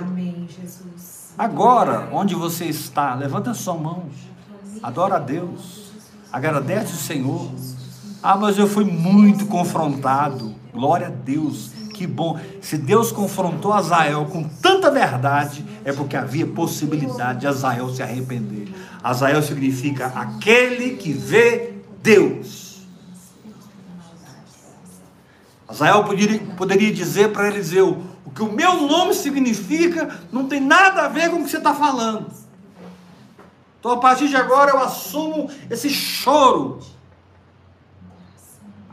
[0.00, 1.34] Amém, Jesus.
[1.38, 4.04] Agora, onde você está, levanta a sua mão.
[4.82, 5.92] Adora a Deus.
[6.32, 7.50] Agradece o Senhor.
[8.22, 10.54] Ah, mas eu fui muito confrontado.
[10.72, 11.72] Glória a Deus.
[11.92, 12.38] Que bom.
[12.60, 18.68] Se Deus confrontou Azael com tanta verdade, é porque havia possibilidade de Azael se arrepender.
[19.02, 22.61] Azael significa aquele que vê Deus.
[25.72, 31.02] Azael poderia, poderia dizer para Eliseu: o que o meu nome significa não tem nada
[31.02, 32.26] a ver com o que você está falando.
[33.80, 36.78] Então, a partir de agora, eu assumo esse choro.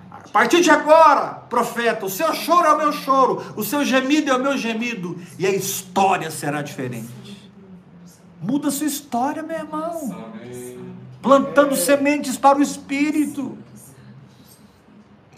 [0.09, 4.31] A partir de agora, profeta, o seu choro é o meu choro, o seu gemido
[4.31, 7.51] é o meu gemido, e a história será diferente.
[8.41, 10.15] Muda a sua história, meu irmão.
[11.21, 13.57] Plantando sementes para o Espírito,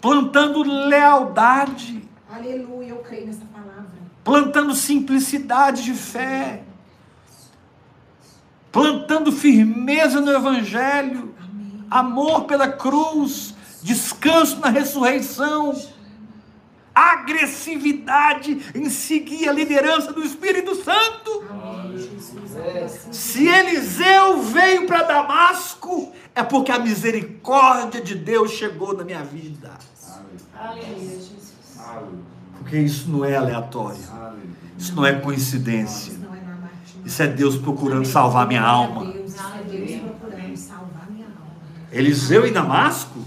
[0.02, 3.86] plantando lealdade, Aleluia, eu creio nessa palavra.
[4.24, 6.64] plantando simplicidade de fé,
[8.70, 11.84] plantando firmeza no Evangelho, Amém.
[11.90, 15.74] amor pela cruz, descanso na ressurreição,
[16.94, 21.44] agressividade em seguir a liderança do Espírito Santo.
[21.50, 23.08] Amém, Jesus.
[23.12, 29.70] Se Eliseu veio para Damasco, é porque a misericórdia de Deus chegou na minha vida.
[30.54, 31.52] Aleluia, Jesus.
[32.58, 34.50] Porque isso não é aleatório, Aleluia.
[34.78, 36.12] isso não é coincidência.
[36.12, 37.06] É.
[37.06, 39.12] Isso é Deus procurando salvar minha alma.
[39.12, 41.56] Deus, isso é Deus procurando salvar minha alma.
[41.90, 43.18] Eliseu em Damasco,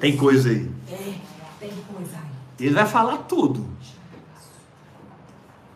[0.00, 0.68] tem coisa aí.
[0.90, 1.14] É,
[1.60, 2.66] tem coisa aí.
[2.66, 3.66] Ele vai falar tudo.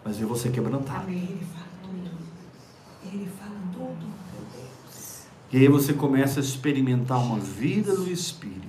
[0.04, 1.08] Mas eu vou ser quebrantado.
[1.08, 2.10] Ele fala tudo.
[3.04, 4.06] Ele fala tudo.
[5.52, 8.68] E aí você começa a experimentar uma vida no Espírito.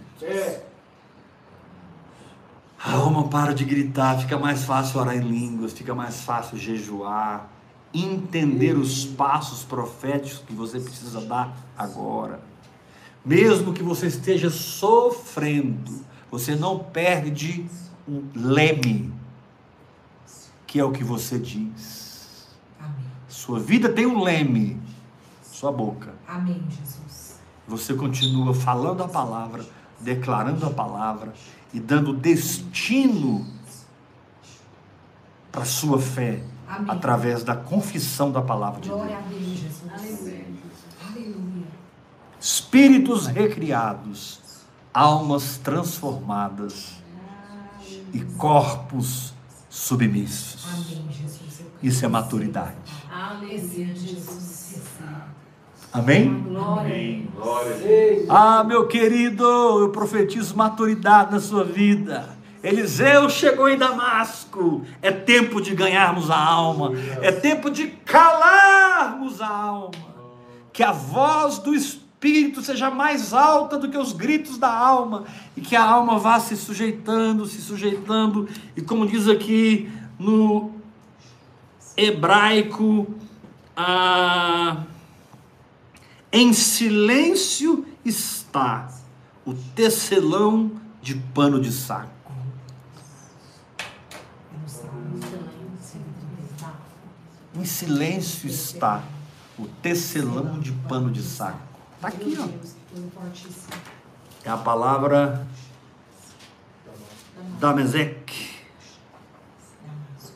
[2.84, 7.48] A alma para de gritar, fica mais fácil orar em línguas, fica mais fácil jejuar,
[7.94, 12.42] entender os passos proféticos que você precisa dar agora.
[13.24, 17.66] Mesmo que você esteja sofrendo, você não perde
[18.08, 19.14] o leme,
[20.66, 22.48] que é o que você diz.
[22.80, 23.06] Amém.
[23.28, 24.82] Sua vida tem um leme,
[25.44, 26.16] sua boca.
[26.28, 27.40] Amém, Jesus.
[27.68, 29.64] Você continua falando a palavra,
[30.04, 31.34] declarando a palavra
[31.74, 33.46] e dando destino
[35.52, 36.90] para a sua fé Amém.
[36.90, 39.72] através da confissão da palavra de Glória Deus.
[42.40, 44.40] Espíritos recriados,
[44.94, 46.94] almas transformadas
[48.14, 49.34] e corpos
[49.70, 50.66] submissos.
[51.84, 52.76] Isso é maturidade.
[55.94, 56.42] Amém?
[56.48, 57.22] Glória.
[57.42, 58.30] A Deus.
[58.30, 62.30] Ah, meu querido, eu profetizo maturidade na sua vida.
[62.64, 64.84] Eliseu chegou em Damasco.
[65.02, 66.92] É tempo de ganharmos a alma.
[67.22, 70.12] É tempo de calarmos a alma.
[70.72, 75.26] Que a voz do Espírito seja mais alta do que os gritos da alma.
[75.58, 78.48] E que a alma vá se sujeitando, se sujeitando.
[78.78, 80.72] E como diz aqui no
[81.98, 83.08] hebraico,
[83.76, 84.84] ah,
[86.32, 88.90] em silêncio está
[89.46, 90.72] o tecelão
[91.02, 92.10] de pano de saco.
[97.54, 99.04] Em silêncio está
[99.60, 101.60] o tecelão de pano de saco.
[101.96, 102.48] Está aqui, ó.
[104.44, 105.46] É a palavra
[107.60, 108.56] Damezek.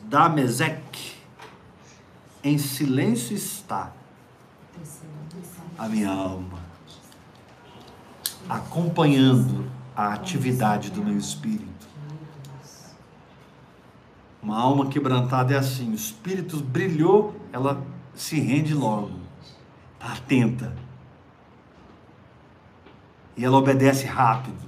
[0.04, 1.16] Damezek.
[2.44, 3.92] Em silêncio está
[5.78, 6.58] a minha alma,
[8.48, 11.86] acompanhando a atividade do meu espírito.
[14.42, 19.18] Uma alma quebrantada é assim: o espírito brilhou, ela se rende logo,
[19.94, 20.76] está atenta.
[23.36, 24.66] E ela obedece rápido.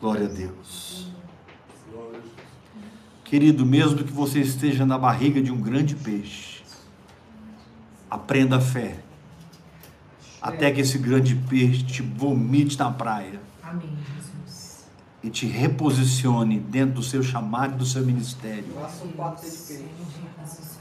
[0.00, 0.61] Glória a Deus.
[3.32, 6.62] Querido, mesmo que você esteja na barriga de um grande peixe,
[8.10, 8.98] aprenda a fé.
[10.38, 14.84] Até que esse grande peixe te vomite na praia Amém, Jesus.
[15.22, 18.66] e te reposicione dentro do seu chamado e do seu ministério.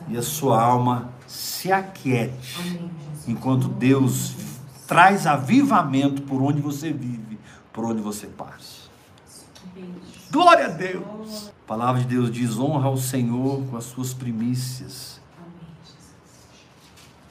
[0.09, 2.91] E a sua alma se aquiete Amém,
[3.29, 4.35] enquanto Deus
[4.85, 7.39] traz avivamento por onde você vive,
[7.71, 8.91] por onde você passa.
[10.29, 11.49] Glória a Deus!
[11.71, 15.21] A palavra de Deus diz: honra ao Senhor com as suas primícias,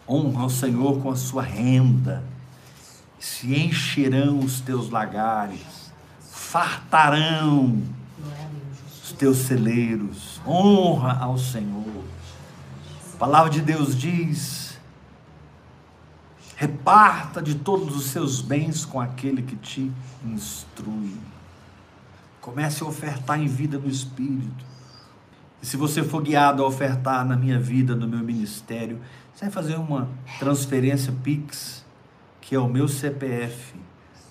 [0.09, 2.25] honra ao Senhor com a sua renda,
[3.19, 7.83] se encherão os teus lagares, fartarão
[9.03, 12.03] os teus celeiros, honra ao Senhor.
[13.13, 14.79] A palavra de Deus diz:
[16.57, 19.93] reparta de todos os seus bens com aquele que te
[20.25, 21.30] instrui.
[22.41, 24.65] Comece a ofertar em vida no Espírito.
[25.63, 29.01] E se você for guiado a ofertar na minha vida, no meu ministério,
[29.35, 31.85] você vai fazer uma transferência Pix,
[32.41, 33.75] que é o meu CPF,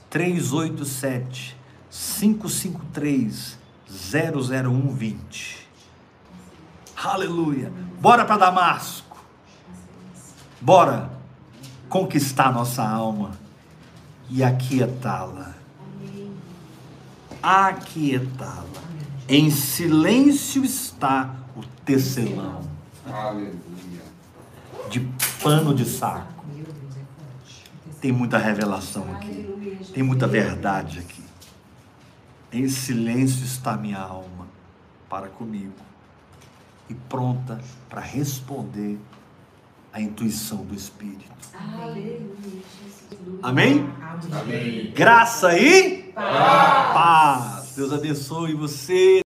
[0.10, 1.56] 387
[1.90, 3.58] 553
[3.90, 5.68] 00120.
[6.96, 7.72] Aleluia.
[8.00, 9.18] Bora para Damasco.
[10.62, 11.10] Bora
[11.88, 13.32] conquistar nossa alma
[14.30, 15.59] e aquietá-la.
[17.42, 18.84] Aquietá-la.
[19.28, 22.62] Em silêncio está o tecelão
[23.06, 23.54] Aleluia.
[24.90, 25.00] de
[25.42, 26.44] pano de saco.
[28.02, 29.48] Tem muita revelação aqui.
[29.94, 31.24] Tem muita verdade aqui.
[32.52, 34.48] Em silêncio está minha alma
[35.10, 35.74] para comigo
[36.90, 38.98] e pronta para responder
[39.94, 41.30] à intuição do Espírito.
[41.54, 42.99] Aleluia, Jesus.
[43.42, 43.90] Amém?
[44.32, 44.92] Amém.
[44.96, 47.74] Graça e paz.
[47.76, 49.18] Deus abençoe você.